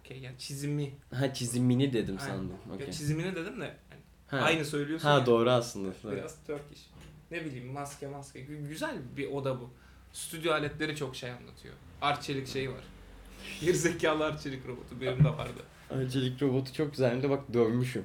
[0.00, 0.94] Okey yani çizimi.
[1.14, 2.32] Ha çizimini dedim Aynen.
[2.32, 2.56] sandım.
[2.68, 2.90] Ya Okey.
[2.92, 4.36] çizimini dedim de yani Ha.
[4.38, 5.26] aynı söylüyorsun Ha ya.
[5.26, 5.92] doğru aslında.
[6.12, 6.89] Biraz Turkish.
[7.30, 8.40] Ne bileyim maske maske.
[8.40, 9.70] Gü- Güzel bir oda bu.
[10.12, 11.74] Stüdyo aletleri çok şey anlatıyor.
[12.02, 12.80] Arçelik şeyi var.
[13.60, 15.62] Gerizekalı arçelik robotu benim de vardı.
[15.90, 17.10] Öncelik robotu çok güzel.
[17.10, 18.04] Hem de bak dövmüşüm.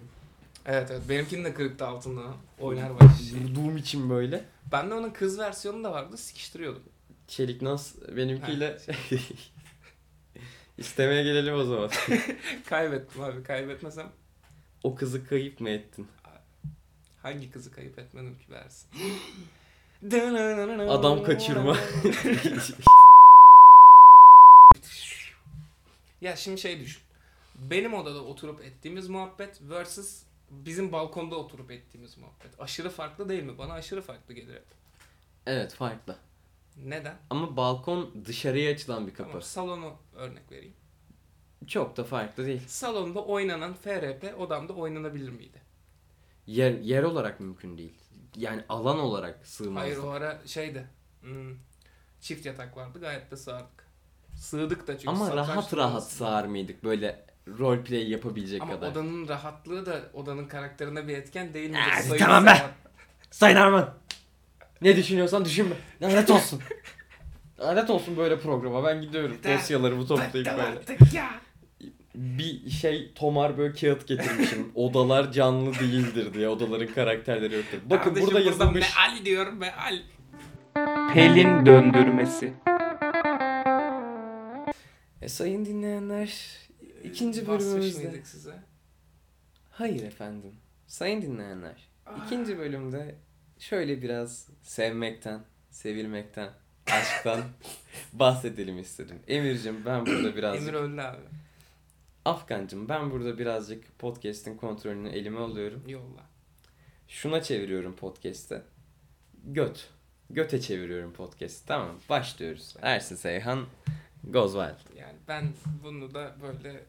[0.65, 2.35] Evet evet benimkinin de kırıktı altından.
[2.59, 3.01] Oynar var.
[3.43, 4.45] Vurduğum için böyle.
[4.71, 6.83] Ben de onun kız versiyonu da vardı sikiştiriyordum.
[7.27, 8.77] Çelik Nas benimkiyle
[10.77, 11.89] istemeye gelelim o zaman.
[12.69, 14.07] Kaybettim abi kaybetmesem.
[14.83, 16.07] O kızı kayıp mı ettin?
[17.25, 18.89] Hangi kızı kayıp etmedim ki versin?
[20.89, 21.77] Adam kaçırma.
[26.21, 27.01] ya şimdi şey düşün.
[27.55, 32.59] Benim odada oturup ettiğimiz muhabbet versus bizim balkonda oturup ettiğimiz muhabbet.
[32.59, 33.57] Aşırı farklı değil mi?
[33.57, 34.65] Bana aşırı farklı gelir hep.
[35.45, 36.15] evet farklı.
[36.83, 37.17] Neden?
[37.29, 39.29] Ama balkon dışarıya açılan bir kapı.
[39.29, 40.73] Tamam, salonu örnek vereyim.
[41.67, 42.61] Çok da farklı değil.
[42.67, 45.64] Salonda oynanan FRP odamda oynanabilir miydi?
[46.47, 47.93] Yer, yer olarak mümkün değil.
[48.35, 49.83] Yani alan olarak sığmaz.
[49.83, 50.87] Hayır o ara şeydi.
[51.21, 51.51] hmm,
[52.21, 53.85] çift yatak vardı gayet de sığardık.
[54.35, 58.91] Sığdık da çünkü Ama rahat rahat sığar mıydık böyle roleplay yapabilecek Ama kadar.
[58.91, 61.77] odanın rahatlığı da odanın karakterine bir etken değil mi?
[62.13, 62.61] Ee, tamam be!
[63.31, 63.93] Sayın Arman.
[64.81, 65.75] Ne düşünüyorsan düşünme.
[66.01, 66.61] Lanet olsun.
[67.59, 68.83] Lanet olsun böyle programa.
[68.83, 69.37] Ben gidiyorum.
[69.43, 70.61] Dosyalarımı toplayıp böyle.
[70.61, 71.29] artık ya.
[72.15, 74.71] Bir şey tomar böyle kağıt getirmişim.
[74.75, 76.49] Odalar canlı değildir diye.
[76.49, 77.77] Odaların karakterleri yoktur.
[77.85, 78.95] Bakın Kardeşim burada yazılmış.
[78.95, 79.99] Meal diyor meal.
[81.13, 82.53] Pelin döndürmesi.
[85.21, 86.57] E, sayın dinleyenler
[87.03, 88.21] ikinci bölümümüzde.
[88.23, 88.53] size?
[89.71, 90.51] Hayır efendim.
[90.87, 91.89] Sayın dinleyenler.
[92.05, 92.25] Ah.
[92.25, 93.15] ikinci bölümde
[93.59, 96.49] şöyle biraz sevmekten, sevilmekten,
[96.91, 97.41] aşktan
[98.13, 99.19] bahsedelim istedim.
[99.27, 100.61] Emir'cim ben burada birazcık...
[100.61, 101.21] Emir öldü abi.
[102.25, 105.83] Afgan'cım ben burada birazcık podcast'in kontrolünü elime alıyorum.
[105.87, 106.21] Yolla.
[107.07, 108.61] Şuna çeviriyorum podcast'te.
[109.43, 109.89] Göt.
[110.29, 111.65] Göte çeviriyorum podcast'ı.
[111.67, 112.75] Tamam başlıyoruz.
[112.81, 113.65] Ersin Seyhan
[114.23, 114.97] goes wild.
[114.99, 115.53] Yani ben
[115.83, 116.83] bunu da böyle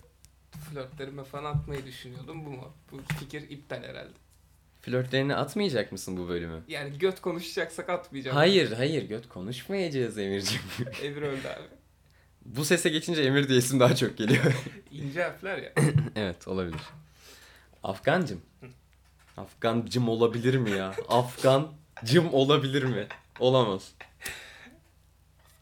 [0.70, 2.47] flörtlerime falan atmayı düşünüyordum.
[2.47, 2.72] Bu mu?
[2.93, 4.12] Bu fikir iptal herhalde.
[4.80, 6.62] Flörtlerini atmayacak mısın bu bölümü?
[6.68, 8.37] Yani göt konuşacaksak atmayacağım.
[8.37, 10.61] Hayır hayır göt konuşmayacağız Emir'cim.
[11.03, 11.86] Emir öldü abi.
[12.57, 14.44] Bu sese geçince Emir diye isim daha çok geliyor.
[14.92, 15.72] İnce harfler ya.
[16.16, 16.80] evet olabilir.
[17.82, 18.40] Afgancım.
[19.36, 20.94] Afgancım olabilir mi ya?
[21.09, 23.07] Afgancım olabilir mi?
[23.38, 23.92] Olamaz.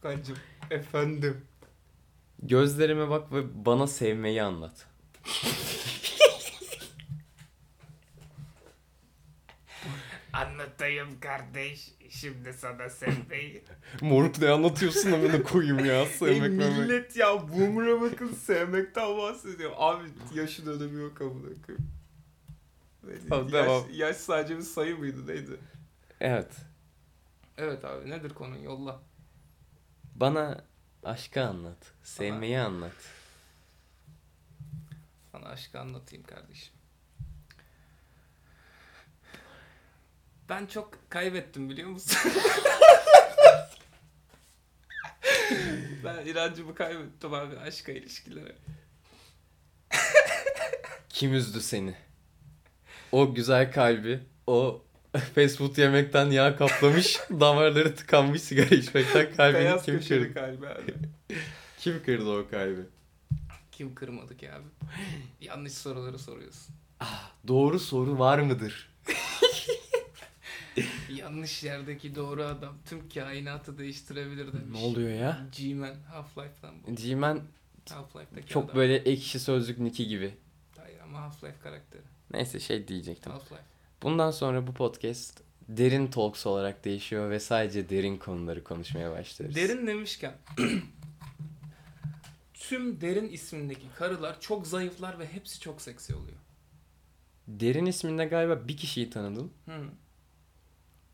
[0.03, 0.37] Kancım.
[0.71, 1.41] Efendim.
[2.43, 4.87] Gözlerime bak ve bana sevmeyi anlat.
[10.47, 11.91] Anlatayım kardeş.
[12.11, 13.65] Şimdi sana sevmeyi.
[14.01, 16.79] Moruk ne anlatıyorsun amına koyayım ya sevmek Ey memek.
[16.79, 19.73] millet ya boomer'a bakın sevmekten bahsediyor.
[19.77, 21.89] Abi yaşın önemi yok amına koyayım.
[23.29, 23.85] Tamam, yaş, devam.
[23.93, 25.61] yaş sadece bir sayı mıydı neydi?
[26.21, 26.53] Evet.
[27.59, 29.01] Evet abi nedir konun yolla.
[30.15, 30.65] Bana
[31.05, 31.93] aşkı anlat.
[32.03, 32.93] Sevmeyi anlat.
[35.33, 36.74] Sana aşkı anlatayım kardeşim.
[40.49, 42.33] Ben çok kaybettim biliyor musun?
[46.05, 48.57] ben inancımı kaybettim abi aşka ilişkilere.
[51.09, 51.95] Kim üzdü seni?
[53.13, 54.85] O güzel kalbi, o
[55.35, 60.35] fast food yemekten yağ kaplamış, damarları tıkanmış sigara içmekten kalbini Beyaz kim köşeli kırdı?
[60.35, 60.95] kalbi abi.
[61.79, 62.81] Kim kırdı o kalbi?
[63.73, 64.65] Kim kırmadı ki abi?
[65.41, 66.75] Yanlış soruları soruyorsun.
[67.49, 68.94] Doğru soru var mıdır?
[71.17, 74.81] Yanlış yerdeki doğru adam tüm kainatı değiştirebilir demiş.
[74.81, 75.47] Ne oluyor ya?
[75.59, 76.95] G-Man Half-Life'dan bu.
[76.95, 77.41] G-Man
[77.87, 78.77] Half-Life'daki çok adam.
[78.77, 80.35] böyle ekşi sözlük Nicky gibi.
[80.79, 82.03] Hayır ama Half-Life karakteri.
[82.33, 83.33] Neyse şey diyecektim.
[83.33, 83.63] Half-Life.
[84.03, 89.57] Bundan sonra bu podcast derin talks olarak değişiyor ve sadece derin konuları konuşmaya başlıyoruz.
[89.57, 90.35] Derin demişken
[92.55, 96.37] tüm Derin ismindeki karılar çok zayıflar ve hepsi çok seksi oluyor.
[97.49, 99.53] Derin isminde galiba bir kişiyi tanıdım.
[99.67, 99.85] Hı.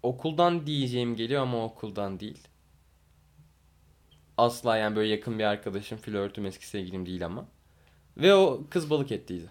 [0.02, 2.48] Okuldan diyeceğim geliyor ama okuldan değil.
[4.36, 7.46] Asla yani böyle yakın bir arkadaşım, flörtüm, eski sevgilim değil ama.
[8.16, 9.50] Ve o kız balık ettiydi.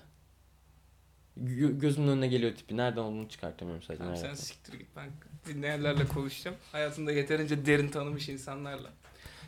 [1.43, 2.77] Gö- gözümün önüne geliyor tipi.
[2.77, 4.03] Nereden olduğunu çıkartamıyorum sadece.
[4.03, 5.09] Tamam sen siktir git ben
[5.47, 6.57] dinleyenlerle konuşacağım.
[6.71, 8.89] Hayatımda yeterince derin tanımış insanlarla.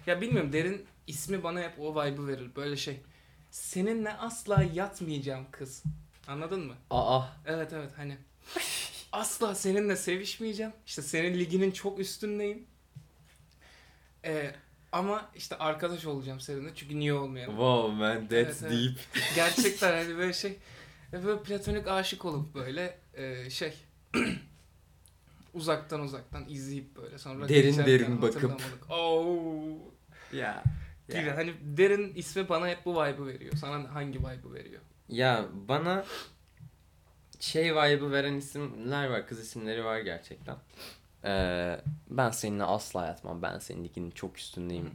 [0.07, 2.55] Ya bilmiyorum derin ismi bana hep o vibe'ı verir.
[2.55, 2.99] Böyle şey.
[3.51, 5.83] Seninle asla yatmayacağım kız.
[6.27, 6.73] Anladın mı?
[6.89, 8.17] Aa, Evet evet hani.
[9.11, 10.71] Asla seninle sevişmeyeceğim.
[10.85, 12.67] İşte senin liginin çok üstündeyim.
[14.25, 14.51] Ee,
[14.91, 17.55] ama işte arkadaş olacağım seninle çünkü niye olmayalım.
[17.55, 18.71] wow man that's Evet, evet.
[18.71, 19.23] deep.
[19.35, 20.57] Gerçekten hani böyle şey
[21.13, 23.73] ve böyle platonik aşık olup böyle e, şey
[25.53, 28.51] uzaktan uzaktan izleyip böyle sonra Derin derin bakıp.
[28.89, 29.53] Oo.
[30.33, 30.63] Ya.
[31.09, 33.53] Gibi hani derin ismi bana hep bu vibe'ı veriyor.
[33.57, 34.81] Sana hangi vibe'ı veriyor?
[35.09, 36.05] Ya bana
[37.41, 39.27] şey vibe'ı veren isimler var.
[39.27, 40.55] Kız isimleri var gerçekten.
[41.25, 43.41] Ee, ben seninle asla yatmam.
[43.41, 44.89] Ben senin liginin çok üstündeyim.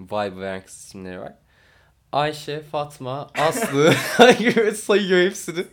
[0.00, 1.34] Vibe veren kız isimleri var.
[2.12, 3.92] Ayşe, Fatma, Aslı
[4.74, 5.66] sayıyor hepsini.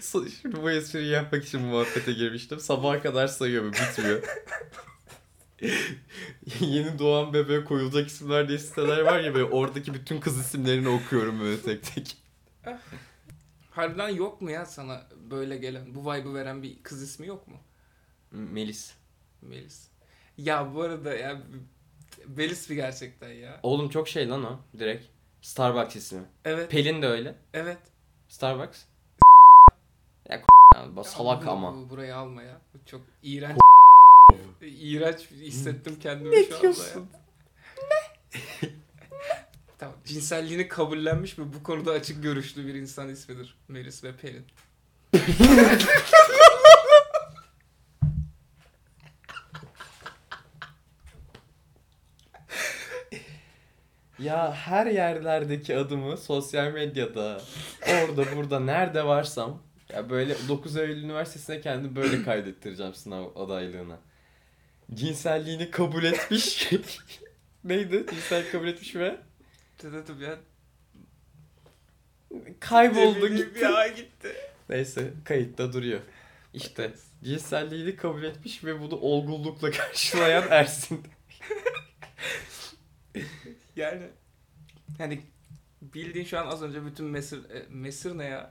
[0.00, 2.60] So- Şimdi bu espriyi yapmak için muhabbete girmiştim.
[2.60, 4.22] Sabaha kadar sayıyorum bitmiyor.
[6.60, 11.40] Yeni doğan bebeğe koyulacak isimler diye siteler var ya böyle oradaki bütün kız isimlerini okuyorum
[11.40, 12.16] böyle tek tek.
[13.70, 17.56] Harbiden yok mu ya sana böyle gelen, bu vibe'ı veren bir kız ismi yok mu?
[18.30, 18.94] Melis.
[19.42, 19.88] Melis.
[20.38, 21.42] Ya bu arada ya
[22.26, 23.60] Melis bir gerçekten ya.
[23.62, 25.04] Oğlum çok şey lan o direkt.
[25.42, 26.22] Starbucks ismi.
[26.44, 27.34] Evet, Pelin de öyle.
[27.54, 27.78] evet.
[28.28, 28.82] Starbucks.
[30.28, 30.42] Ya
[30.74, 31.74] ya, bu salak ama.
[31.76, 32.60] bu- burayı alma ya.
[32.74, 33.58] Bu çok iğrenç.
[34.60, 37.00] iğrenç hissettim kendimi Ne şu anda diyorsun?
[37.00, 37.06] ya.
[39.80, 43.54] Tamam, cinselliğini kabullenmiş ve bu konuda açık görüşlü bir insan ismidir.
[43.68, 44.46] Melis ve Pelin.
[54.18, 57.42] Ya her yerlerdeki adımı sosyal medyada,
[57.86, 59.62] orada burada nerede varsam
[59.92, 63.98] ya böyle 9 Eylül Üniversitesi'ne kendimi böyle kaydettireceğim sınav adaylığına.
[64.94, 66.70] Cinselliğini kabul etmiş.
[67.64, 68.06] Neydi?
[68.10, 69.20] Cinsel kabul etmiş ve
[69.82, 70.38] Dedim ya.
[72.60, 73.64] kayboldu bileyim gitti.
[73.64, 74.28] Ya gitti.
[74.68, 76.00] Neyse kayıtta duruyor.
[76.54, 81.02] İşte cinselliğini kabul etmiş ve bunu olgunlukla karşılayan Ersin.
[83.76, 84.02] Yani
[84.98, 85.20] hani
[85.82, 88.50] bildiğin şu an az önce bütün Mesir e, Mesir ne ya?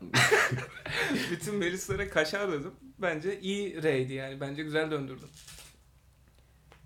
[1.31, 2.71] bütün Melis'lere kaşar dedim.
[2.97, 4.41] Bence iyi R'ydi yani.
[4.41, 5.29] Bence güzel döndürdüm.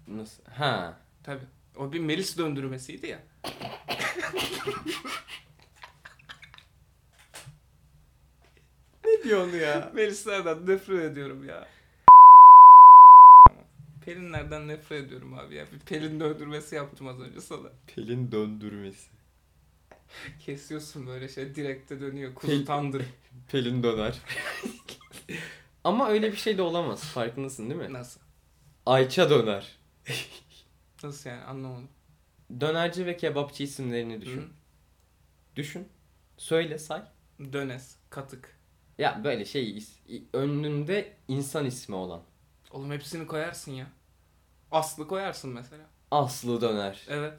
[0.08, 0.44] Nasıl?
[0.44, 1.00] Ha.
[1.24, 1.46] Tabii.
[1.76, 3.20] O bir Melis döndürmesiydi ya.
[9.06, 9.92] Ne diyorsun ya?
[9.96, 11.68] Melislerden nefret ediyorum ya.
[14.06, 15.66] Pelinlerden nefret ediyorum abi ya.
[15.72, 17.68] Bir Pelin döndürmesi yaptım az önce sana.
[17.96, 19.08] Pelin döndürmesi.
[20.40, 22.32] Kesiyorsun böyle şey direkte dönüyor.
[22.32, 23.06] Pel- Kuzu tandır.
[23.52, 24.20] Pelin döner.
[25.84, 27.04] Ama öyle bir şey de olamaz.
[27.04, 27.94] Farkındasın değil mi?
[27.94, 28.20] Nasıl?
[28.86, 29.76] Ayça döner.
[31.04, 31.90] Nasıl yani anlamadım.
[32.60, 34.42] Dönerci ve kebapçı isimlerini düşün.
[34.42, 34.48] Hı?
[35.56, 35.88] Düşün.
[36.38, 37.02] Söyle say.
[37.54, 38.60] Dönes, katık.
[38.98, 42.22] Ya böyle şey is- önünde insan ismi olan.
[42.72, 43.88] Oğlum hepsini koyarsın ya.
[44.72, 45.84] Aslı koyarsın mesela.
[46.12, 47.06] Aslı döner.
[47.10, 47.34] Evet.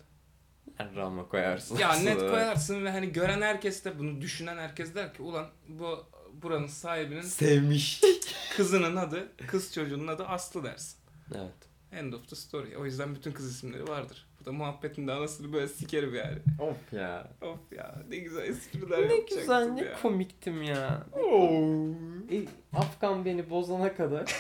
[0.96, 1.76] Rama koyarsın.
[1.78, 2.30] Ya Aslı net döner.
[2.30, 6.06] koyarsın ve hani gören herkes de bunu düşünen herkes der ki ulan bu
[6.42, 8.00] buranın sahibinin Sevmiş.
[8.56, 10.98] kızının adı, kız çocuğunun adı Aslı dersin.
[11.34, 11.54] evet.
[11.92, 12.76] End of the story.
[12.76, 14.26] O yüzden bütün kız isimleri vardır.
[14.44, 16.38] Bu da muhabbetin de anasını böyle sikerim yani.
[16.58, 17.28] Of ya.
[17.42, 20.00] Of ya ne güzel espriler Ne yapacaktım güzel ne ya.
[20.02, 21.06] komiktim ya.
[22.32, 22.44] E,
[22.76, 24.34] Afgan beni bozana kadar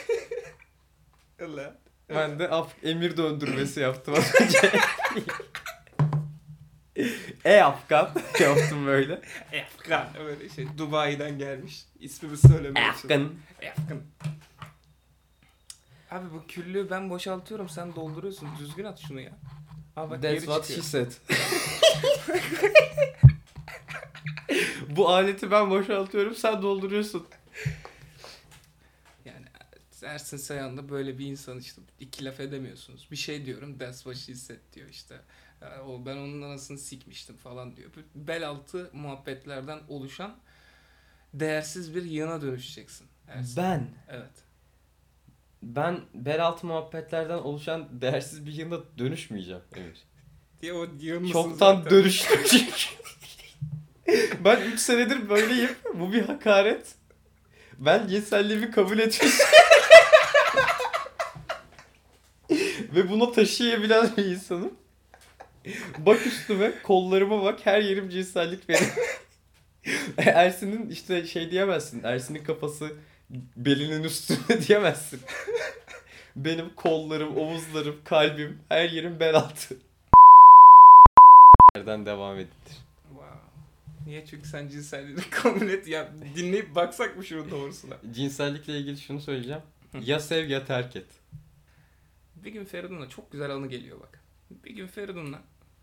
[1.44, 1.76] Allah.
[2.08, 4.70] ben de Af emir döndürmesi yaptım az önce.
[7.44, 9.20] e Afgan yaptım böyle.
[9.64, 10.06] Afgan.
[10.24, 11.84] Böyle şey Dubai'den gelmiş.
[12.00, 13.30] İsmimi söylemeye Afgan.
[13.70, 14.00] Afgan.
[16.10, 18.48] Abi bu küllüğü ben boşaltıyorum sen dolduruyorsun.
[18.58, 19.32] Düzgün at şunu ya.
[19.96, 21.12] Bak That's what she said.
[24.96, 27.26] Bu aleti ben boşaltıyorum sen dolduruyorsun.
[29.24, 29.46] Yani
[30.02, 31.82] Ersin Sayan da böyle bir insan işte.
[32.00, 33.08] iki laf edemiyorsunuz.
[33.10, 35.20] Bir şey diyorum that's what she said diyor işte.
[35.86, 37.90] O ben onun anasını sikmiştim falan diyor.
[38.14, 40.36] Bel altı muhabbetlerden oluşan
[41.34, 43.06] değersiz bir yığına dönüşeceksin.
[43.28, 43.56] Ersin.
[43.56, 44.30] Ben Evet.
[45.64, 49.62] Ben bel altı muhabbetlerden oluşan değersiz bir yığına dönüşmeyeceğim.
[49.76, 50.04] Emir.
[50.62, 52.86] Diye o yığın Çoktan dönüştüm çünkü.
[54.44, 55.70] ben 3 senedir böyleyim.
[55.94, 56.94] Bu bir hakaret.
[57.78, 59.34] Ben cinselliğimi kabul etmiş.
[62.94, 64.74] Ve bunu taşıyabilen bir insanım.
[65.98, 68.88] Bak üstüme, kollarıma bak, her yerim cinsellik benim.
[70.18, 72.92] Ersin'in işte şey diyemezsin, Ersin'in kafası
[73.56, 75.20] belinin üstünde diyemezsin.
[76.36, 79.76] Benim kollarım, omuzlarım, kalbim, her yerim bel altı.
[81.76, 82.78] Nereden devam edilir?
[83.08, 83.38] Wow.
[84.06, 84.26] Niye?
[84.26, 85.88] Çünkü sen cinselliğini kabul et.
[85.88, 87.94] Ya dinleyip baksak mı şunun doğrusuna?
[88.10, 89.62] Cinsellikle ilgili şunu söyleyeceğim.
[90.00, 91.06] Ya sev ya terk et.
[92.36, 94.20] Bir gün Feridun'la çok güzel anı geliyor bak.
[94.50, 95.42] Bir gün Feridun'la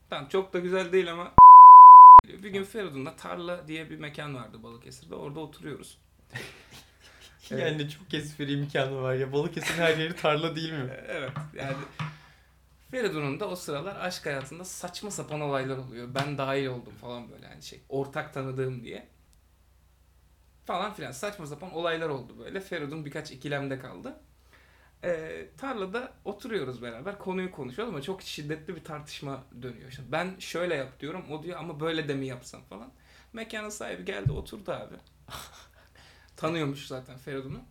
[0.10, 1.34] tamam çok da güzel değil ama.
[2.44, 5.16] Bir gün Feridun'la Tarla diye bir mekan vardı Balıkesir'de.
[5.16, 5.98] Orada oturuyoruz.
[7.52, 7.62] Evet.
[7.62, 9.34] Yani çok espri imkanı var ya.
[9.34, 10.90] Balıkesir'in her yeri tarla değil mi?
[11.08, 11.76] Evet yani
[12.92, 16.08] Feridun'un da o sıralar aşk hayatında saçma sapan olaylar oluyor.
[16.16, 19.08] Ben dahil oldum falan böyle hani şey ortak tanıdığım diye.
[20.66, 22.60] Falan filan saçma sapan olaylar oldu böyle.
[22.62, 24.20] Feridun birkaç ikilemde kaldı.
[25.04, 29.92] Ee, tarlada oturuyoruz beraber konuyu konuşuyoruz ama çok şiddetli bir tartışma dönüyor.
[29.92, 32.92] Şimdi ben şöyle yap diyorum o diyor ama böyle de mi yapsam falan.
[33.34, 34.96] Mekanın sahibi geldi oturdu abi.
[36.42, 37.62] tanıyormuş zaten Feridun'u.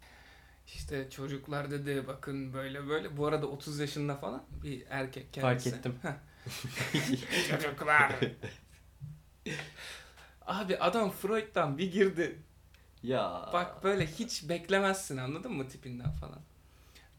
[0.67, 3.17] İşte çocuklar dedi bakın böyle böyle.
[3.17, 5.71] Bu arada 30 yaşında falan bir erkek kendisi.
[5.71, 5.95] Fark ettim.
[7.51, 8.13] Çocuklar.
[10.47, 12.39] Abi adam Freud'dan bir girdi.
[13.03, 13.51] Ya.
[13.53, 16.41] Bak böyle hiç beklemezsin anladın mı tipinden falan.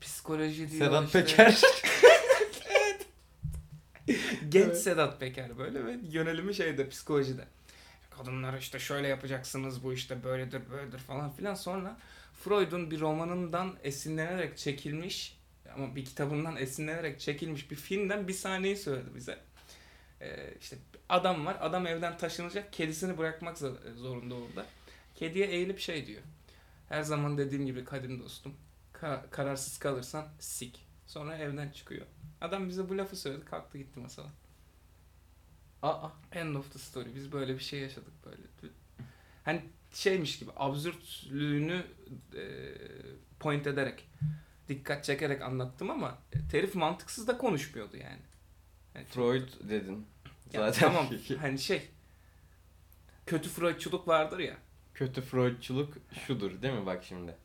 [0.01, 1.25] Psikoloji diyor Sedat işte.
[1.25, 1.61] Peker.
[4.49, 4.81] Genç Evet.
[4.81, 7.47] Sedat Peker böyle ve yönelimi şeyde psikolojide.
[8.21, 11.53] Kadınlar işte şöyle yapacaksınız bu işte böyledir böyledir falan filan.
[11.53, 11.97] Sonra
[12.33, 15.37] Freud'un bir romanından esinlenerek çekilmiş
[15.75, 19.39] ama bir kitabından esinlenerek çekilmiş bir filmden bir sahneyi söyledi bize.
[20.21, 20.77] Ee, işte
[21.09, 24.65] adam var adam evden taşınacak kedisini bırakmak zor- zorunda orada.
[25.15, 26.21] Kediye eğilip şey diyor.
[26.89, 28.53] Her zaman dediğim gibi kadim dostum.
[28.93, 30.85] Ka- kararsız kalırsan sik.
[31.07, 32.05] Sonra evden çıkıyor.
[32.41, 34.27] Adam bize bu lafı söyledi kalktı gitti masala.
[35.81, 36.09] Aa.
[36.31, 37.15] End of the story.
[37.15, 38.41] Biz böyle bir şey yaşadık böyle.
[39.45, 39.61] Hani
[39.93, 41.83] şeymiş gibi absürtlüğünü
[42.35, 42.43] e,
[43.39, 44.09] point ederek
[44.69, 46.17] dikkat çekerek anlattım ama
[46.51, 48.21] Terif mantıksız da konuşmuyordu yani.
[48.95, 50.05] yani Freud dedin.
[50.53, 51.07] Ya Zaten tamam
[51.41, 51.89] hani şey
[53.25, 54.57] kötü Freudçuluk vardır ya.
[54.93, 55.93] kötü Freudçuluk
[56.27, 57.35] şudur değil mi bak şimdi.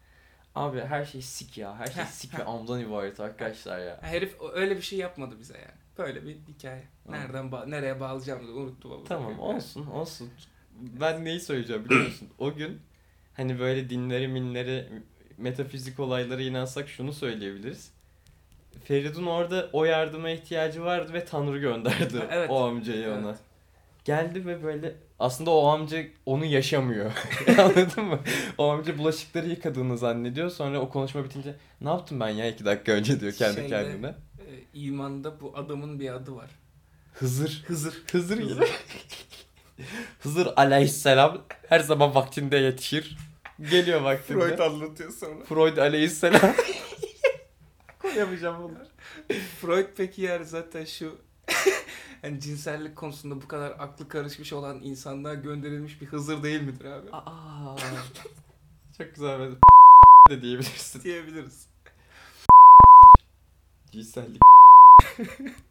[0.55, 1.77] Abi her şey sik ya.
[1.79, 3.99] Her şey sik ve amdan ibaret arkadaşlar ya.
[4.03, 5.86] Herif öyle bir şey yapmadı bize yani.
[5.99, 6.83] Böyle bir hikaye.
[7.09, 9.05] Nereden ba- nereye bağlayacağımı da unuttum ama.
[9.05, 10.31] Tamam olsun olsun.
[10.81, 12.29] Ben neyi söyleyeceğim biliyor musun?
[12.39, 12.81] O gün
[13.35, 14.89] hani böyle dinleri minleri
[15.39, 17.91] metafizik olaylara inansak şunu söyleyebiliriz.
[18.85, 22.51] Feridun orada o yardıma ihtiyacı vardı ve Tanrı gönderdi Ha, evet.
[22.51, 23.19] o amcayı Evet.
[23.25, 23.37] ona.
[24.05, 27.13] Geldi ve böyle aslında o amca onu yaşamıyor.
[27.59, 28.19] Anladın mı?
[28.59, 30.51] O amca bulaşıkları yıkadığını zannediyor.
[30.51, 34.15] Sonra o konuşma bitince ne yaptım ben ya iki dakika önce diyor kendi Şeyde- kendine.
[34.47, 36.51] Ee, imanda bu adamın bir adı var.
[37.13, 37.65] Hızır.
[37.67, 38.03] Hızır.
[38.13, 38.65] Hızır gibi.
[40.21, 43.17] Hızır aleyhisselam her zaman vaktinde yetişir.
[43.71, 44.65] Geliyor vaktinde.
[44.65, 45.45] anlatıyor sonra.
[45.45, 46.41] Freud aleyhisselam.
[47.99, 48.89] Koyamayacağım bunlar.
[49.61, 51.19] Freud peki yer zaten şu
[52.23, 57.09] hani cinsellik konusunda bu kadar aklı karışmış olan insanlığa gönderilmiş bir Hızır değil midir abi?
[57.13, 57.77] Aa.
[58.99, 59.51] Çok güzel
[60.31, 61.03] de diyebilirsin.
[61.03, 61.67] Diyebiliriz.
[63.93, 64.41] Cinsellik.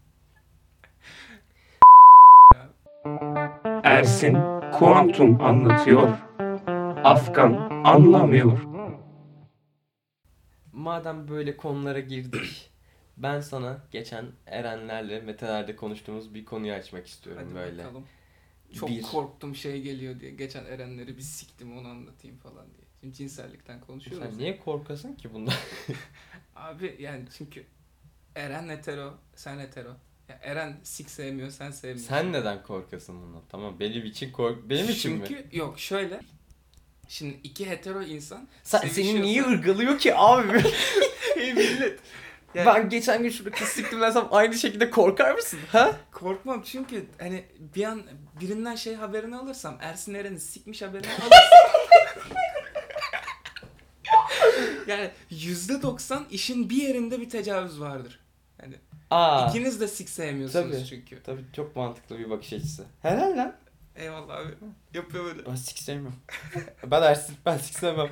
[3.84, 4.38] Ersin
[4.80, 6.18] kuantum anlatıyor.
[7.03, 7.53] Afgan
[7.86, 8.59] anlamıyor.
[10.74, 12.72] Madem böyle konulara girdik.
[13.18, 17.84] Ben sana geçen Erenlerle Mete'lerde konuştuğumuz bir konuyu açmak istiyorum Hadi böyle.
[17.84, 18.05] bakalım.
[18.74, 20.32] Çok Bir- korktum şey geliyor diye.
[20.32, 22.86] Geçen Erenleri bir siktim onu anlatayım falan diye.
[23.01, 24.30] Şimdi cinsellikten konuşuyoruz.
[24.30, 25.53] Sen niye korkasın ki bundan?
[26.55, 27.63] Abi yani çünkü
[28.36, 29.89] Eren hetero, sen hetero.
[30.29, 32.07] Ya Eren sik sevmiyor, sen sevmiyorsun.
[32.09, 33.41] Sen neden korkasın bundan?
[33.49, 34.69] Tamam benim için kork...
[34.69, 35.25] Benim için mi?
[35.27, 36.19] Çünkü yok şöyle.
[37.07, 40.63] Şimdi iki hetero insan Sen, sevişiyorsa- seni niye ırgalıyor ki abi?
[41.36, 41.99] Ey millet.
[42.55, 45.59] Yani ben geçen gün şurada kız siktim desem aynı şekilde korkar mısın?
[45.71, 45.95] Ha?
[46.11, 47.43] korkmam çünkü hani
[47.75, 48.03] bir an
[48.41, 51.81] birinden şey haberini alırsam Ersin Eren'i sikmiş haberini alırsam
[54.88, 58.24] yani yüzde doksan işin bir yerinde bir tecavüz vardır.
[59.10, 59.49] Aa.
[59.49, 60.86] ikiniz de sik sevmiyorsunuz Tabii.
[60.86, 61.24] çünkü.
[61.24, 62.86] Tabii çok mantıklı bir bakış açısı.
[63.01, 63.56] Helal lan.
[63.95, 64.51] Eyvallah abi.
[64.93, 65.45] Yapıyor böyle.
[65.45, 66.20] Ben sik sevmiyorum.
[66.91, 68.10] ben Ersin, ben sik sevmem.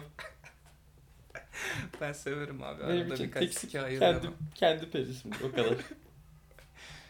[2.01, 2.83] Ben severim abi.
[2.83, 4.21] Benim Arada birkaç tek sike ayırırım.
[4.21, 5.73] Kendi, kendi perisim o kadar.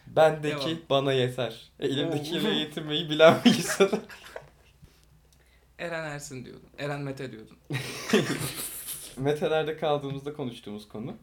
[0.06, 0.78] Bendeki Devam.
[0.90, 1.70] bana yeter.
[1.80, 2.52] Elimdekiyle Oo.
[2.52, 4.00] yetinmeyi bilen bir insanım.
[5.78, 6.68] Eren Ersin diyordun.
[6.78, 7.56] Eren Mete diyordun.
[9.16, 11.16] Metelerde kaldığımızda konuştuğumuz konu.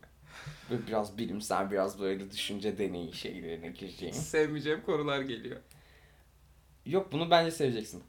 [0.69, 4.15] Böyle biraz bilimsel, biraz böyle düşünce deneyi şeylerine gireceğim.
[4.15, 5.61] Sevmeyeceğim konular geliyor.
[6.85, 8.03] Yok bunu bence seveceksin.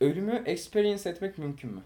[0.00, 1.82] Ölümü experience etmek mümkün mü?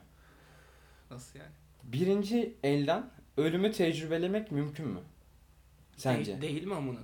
[1.11, 1.51] Nasıl yani?
[1.82, 5.01] Birinci elden ölümü tecrübelemek mümkün mü?
[5.97, 6.40] Sence?
[6.40, 6.99] Değil, değil mi amına?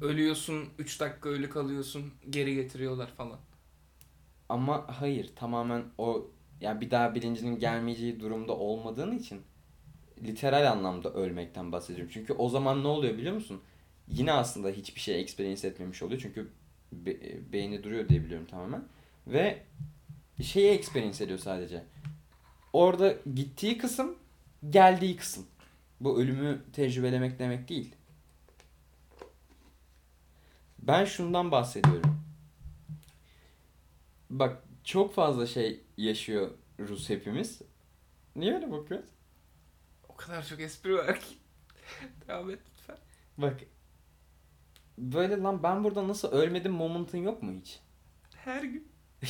[0.00, 3.38] Ölüyorsun, 3 dakika ölü kalıyorsun, geri getiriyorlar falan.
[4.48, 6.30] Ama hayır tamamen o
[6.60, 9.42] yani bir daha bilincinin gelmeyeceği durumda olmadığın için
[10.24, 12.10] literal anlamda ölmekten bahsediyorum.
[12.14, 13.60] Çünkü o zaman ne oluyor biliyor musun?
[14.08, 16.20] Yine aslında hiçbir şey experience etmemiş oluyor.
[16.20, 16.50] Çünkü
[16.92, 18.84] be- beyni duruyor diye biliyorum tamamen.
[19.26, 19.62] Ve
[20.42, 21.84] şeyi experience ediyor sadece.
[22.72, 24.18] Orada gittiği kısım
[24.70, 25.46] geldiği kısım.
[26.00, 27.94] Bu ölümü tecrübelemek demek değil.
[30.78, 32.20] Ben şundan bahsediyorum.
[34.30, 37.62] Bak çok fazla şey yaşıyor Rus hepimiz.
[38.36, 39.10] Niye öyle bakıyorsun?
[40.26, 41.38] Kadar çok espri var ki.
[42.28, 42.96] Devam et lütfen.
[43.38, 43.60] Bak.
[44.98, 47.80] Böyle lan ben burada nasıl ölmedim moment'ın yok mu hiç?
[48.36, 48.92] Her gün.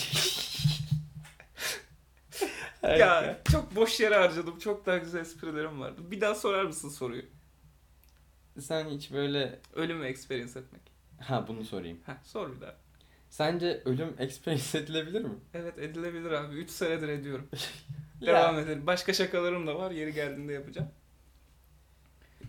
[2.83, 4.59] ya çok boş yere harcadım.
[4.59, 6.11] Çok daha güzel esprilerim vardı.
[6.11, 7.23] Bir daha sorar mısın soruyu?
[8.61, 9.59] Sen hiç böyle...
[9.75, 10.83] Ölümü experience etmek.
[11.21, 11.99] Ha bunu sorayım.
[12.07, 12.77] Heh, sor bir daha.
[13.31, 15.35] Sence ölüm experience edilebilir mi?
[15.55, 16.55] Evet edilebilir abi.
[16.55, 17.49] 3 senedir ediyorum.
[18.27, 18.87] Devam edelim.
[18.87, 19.91] Başka şakalarım da var.
[19.91, 20.89] Yeri geldiğinde yapacağım.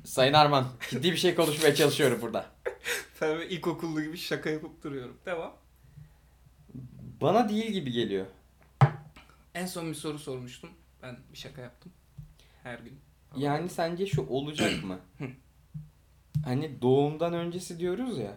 [0.06, 2.46] Sayın Arman, ciddi bir şey konuşmaya çalışıyorum burada.
[3.22, 5.18] Böyle ilkokullu gibi şaka yapıp duruyorum.
[5.26, 5.54] Devam.
[7.22, 8.26] Bana değil gibi geliyor.
[9.54, 10.70] En son bir soru sormuştum.
[11.02, 11.92] Ben bir şaka yaptım.
[12.64, 13.00] Her gün.
[13.38, 15.00] Yani sence şu olacak mı?
[16.46, 18.36] hani doğumdan öncesi diyoruz ya.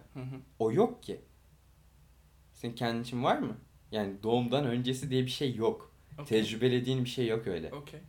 [0.58, 1.20] O yok ki.
[2.54, 3.56] Senin kendin için var mı?
[3.90, 5.93] Yani doğumdan öncesi diye bir şey yok.
[6.18, 6.42] Okey.
[6.42, 7.72] Tecrübelediğin bir şey yok öyle.
[7.72, 8.00] Okey.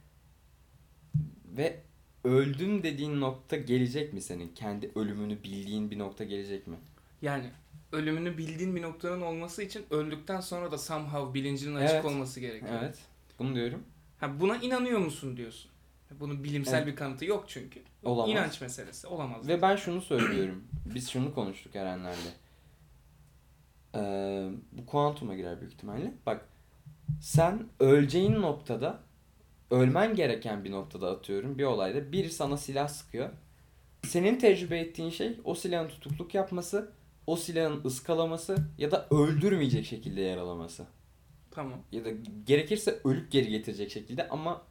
[1.58, 1.80] Ve
[2.24, 4.47] öldüm dediğin nokta gelecek mi senin?
[4.56, 6.76] Kendi ölümünü bildiğin bir nokta gelecek mi?
[7.22, 7.49] Yani
[7.91, 12.06] ölümünü bildiğin bir noktanın olması için öldükten sonra da somehow bilincinin açık Evet.
[12.06, 12.80] olması gerekiyor.
[12.84, 12.97] Evet.
[13.39, 13.84] Bunu diyorum.
[14.20, 15.72] Ha, buna inanıyor musun diyorsun.
[16.20, 16.88] Bunun bilimsel Evet.
[16.88, 17.82] bir kanıtı yok çünkü.
[18.03, 18.30] Olamaz.
[18.30, 19.08] İnanç meselesi.
[19.08, 19.47] Olamaz.
[19.47, 20.64] Ve ben şunu söylüyorum.
[20.95, 22.34] Biz şunu konuştuk Erenler'le.
[23.95, 26.14] Ee, bu kuantuma girer büyük ihtimalle.
[26.26, 26.45] Bak
[27.22, 28.99] sen öleceğin noktada
[29.72, 33.30] ölmen gereken bir noktada atıyorum bir olayda biri sana silah sıkıyor.
[34.03, 36.91] Senin tecrübe ettiğin şey o silahın tutukluk yapması,
[37.28, 40.86] o silahın ıskalaması ya da öldürmeyecek şekilde yaralaması.
[41.51, 41.80] Tamam.
[41.91, 42.10] Ya da
[42.45, 44.62] gerekirse ölüp geri getirecek şekilde ama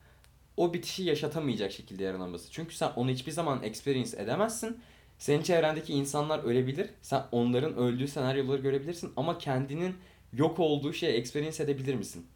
[0.57, 2.51] o bitişi yaşatamayacak şekilde yaralaması.
[2.51, 4.79] Çünkü sen onu hiçbir zaman experience edemezsin.
[5.19, 6.91] Senin çevrendeki insanlar ölebilir.
[7.03, 9.95] Sen onların öldüğü senaryoları görebilirsin ama kendinin
[10.37, 12.27] yok olduğu şeyi experience edebilir misin?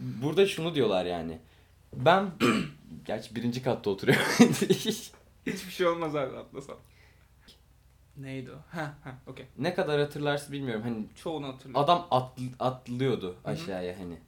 [0.00, 1.38] Burada şunu diyorlar yani.
[1.96, 2.30] Ben
[3.06, 4.26] gerçi birinci katta oturuyorum.
[5.46, 6.76] Hiçbir şey olmaz abi atlasam.
[8.16, 8.76] Neydi o?
[8.76, 9.46] Ha ha okey.
[9.58, 10.82] ne kadar hatırlarsın bilmiyorum.
[10.82, 11.84] Hani Çoğunu hatırlıyorum.
[11.84, 14.18] Adam atl- atlıyordu aşağıya hani.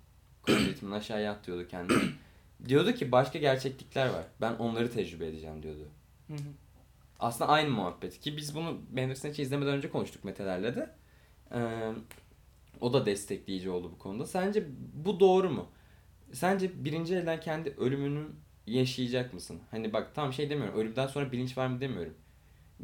[0.43, 2.03] Kongretinin aşağıya atlıyordu kendini.
[2.69, 4.25] diyordu ki başka gerçeklikler var.
[4.41, 5.89] Ben onları tecrübe edeceğim diyordu.
[6.29, 6.39] Hı hı.
[7.21, 10.91] Aslında aynı muhabbet ki biz bunu Bandersnatch'i izlemeden önce konuştuk Metelerle de.
[11.55, 11.93] Ee,
[12.81, 14.27] o da destekleyici oldu bu konuda.
[14.27, 15.69] Sence bu doğru mu?
[16.33, 18.27] Sence birinci elden kendi ölümünü
[18.67, 19.61] yaşayacak mısın?
[19.71, 20.79] Hani bak tam şey demiyorum.
[20.81, 22.15] Ölümden sonra bilinç var mı demiyorum.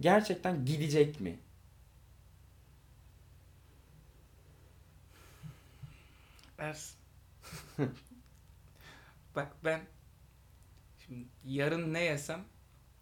[0.00, 1.38] Gerçekten gidecek mi?
[6.58, 6.96] Ersin.
[9.36, 9.80] Bak ben
[10.98, 12.44] şimdi yarın ne yesem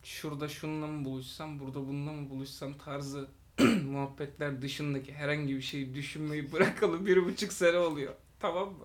[0.03, 3.29] şurada şununla mı buluşsam burada bununla mı buluşsam tarzı
[3.91, 8.15] muhabbetler dışındaki herhangi bir şeyi düşünmeyi bırakalı bir buçuk sene oluyor.
[8.41, 8.85] Tamam mı?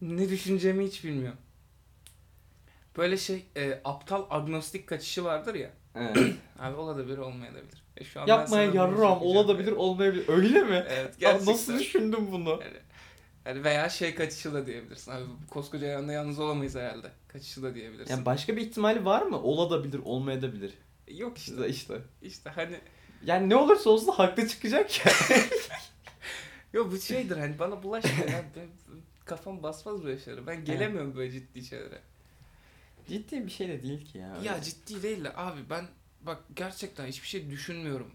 [0.00, 1.38] Ne düşüneceğimi hiç bilmiyorum.
[2.96, 5.70] Böyle şey e, aptal agnostik kaçışı vardır ya.
[5.94, 6.16] Evet.
[6.58, 7.82] Abi olabilir olmayabilir.
[7.96, 9.36] E şu an Yapmaya yarram söyleyeceğim.
[9.36, 10.28] olabilir olmayabilir.
[10.28, 10.84] Öyle mi?
[10.88, 11.52] Evet gerçekten.
[11.52, 12.50] Nasıl düşündün bunu?
[12.50, 12.76] Yani,
[13.46, 15.12] yani veya şey kaçışı da diyebilirsin.
[15.12, 17.10] Abi koskoca yanda yalnız olamayız herhalde.
[17.28, 18.14] Kaçışı da diyebilirsin.
[18.14, 19.42] Yani başka bir ihtimali var mı?
[19.42, 20.74] Olabilir, olmayabilir.
[21.16, 21.52] Yok işte.
[21.52, 22.02] İşte işte.
[22.22, 22.76] İşte hani
[23.24, 25.12] Yani ne olursa olsun haklı çıkacak ya.
[26.72, 28.44] yok bu şeydir hani bana bulaşma ya.
[28.56, 28.68] Ben,
[29.24, 30.46] kafam basmaz böyle şeylere.
[30.46, 31.98] Ben gelemiyorum böyle ciddi şeylere.
[33.08, 34.36] Ciddi bir şey de değil ki ya.
[34.44, 35.84] Ya ciddi değil de abi ben
[36.22, 38.10] bak gerçekten hiçbir şey düşünmüyorum.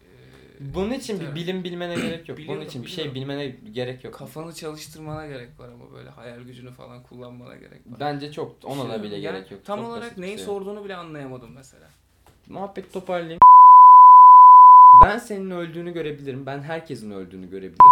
[0.00, 1.34] Ee, Bunun için bir evet.
[1.34, 2.38] bilim bilmene gerek yok.
[2.48, 4.14] Bunun için bir şey bilmene gerek yok.
[4.14, 8.00] Kafanı çalıştırmana gerek var ama böyle hayal gücünü falan kullanmana gerek var.
[8.00, 9.64] Bence çok ona da bile Yani gerek yok.
[9.64, 10.46] Tam Çok olarak basit bir neyi şey.
[10.46, 11.88] sorduğunu bile anlayamadım mesela.
[12.48, 13.40] Muhabbet toparlayayım.
[15.04, 16.46] Ben senin öldüğünü görebilirim.
[16.46, 17.90] Ben herkesin öldüğünü görebilirim.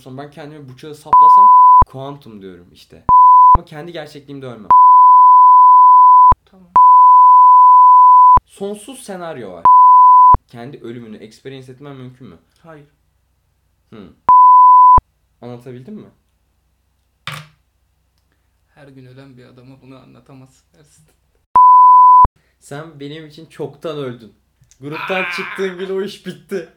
[0.00, 1.46] Sonra ben kendimi bıçağı saplasam
[1.86, 3.04] kuantum diyorum işte.
[3.56, 4.68] Ama kendi gerçekliğimde ölmem.
[6.46, 6.68] Tamam.
[8.46, 9.64] Sonsuz senaryo var.
[10.48, 12.38] Kendi ölümünü experience etmem mümkün mü?
[12.62, 12.88] Hayır.
[13.90, 14.12] Hı.
[15.42, 16.10] Anlatabildim mi?
[18.74, 21.04] Her gün ölen bir adama bunu anlatamazsın dersin.
[22.64, 24.32] Sen benim için çoktan öldün.
[24.80, 26.68] Gruptan çıktığın gün o iş bitti.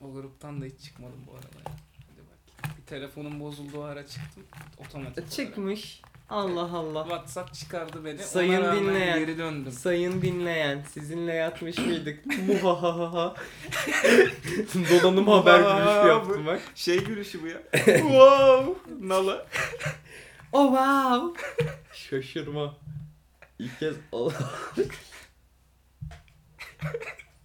[0.00, 1.76] O gruptan da hiç çıkmadım bu arada ya.
[2.08, 2.76] Hadi bak.
[2.78, 4.42] Bir telefonum bozulduğu ara çıktım.
[4.78, 5.30] Otomatik olarak.
[5.32, 6.02] Çıkmış.
[6.30, 7.02] Allah Allah.
[7.02, 8.18] WhatsApp çıkardı beni.
[8.18, 9.18] Sayın Ona rağmen dinleyen.
[9.18, 9.72] geri döndüm.
[9.72, 12.26] Sayın dinleyen, sizinle yatmış mıydık?
[12.48, 13.34] Muhahaha.
[15.02, 16.62] Donanım haber gülüşü yaptım bak.
[16.74, 17.62] Şey gülüşü bu ya.
[17.86, 18.74] wow.
[19.00, 19.46] Nala.
[20.56, 21.46] Oh wow.
[21.92, 22.76] Şaşırma.
[23.58, 23.96] İlk kez.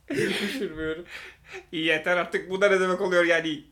[0.09, 1.05] Düşürmüyorum.
[1.71, 3.63] İyi yeter artık bu da ne demek oluyor yani.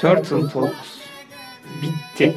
[0.00, 0.98] Turtle Talks
[1.82, 2.34] bitti.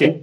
[0.00, 0.18] Bitti.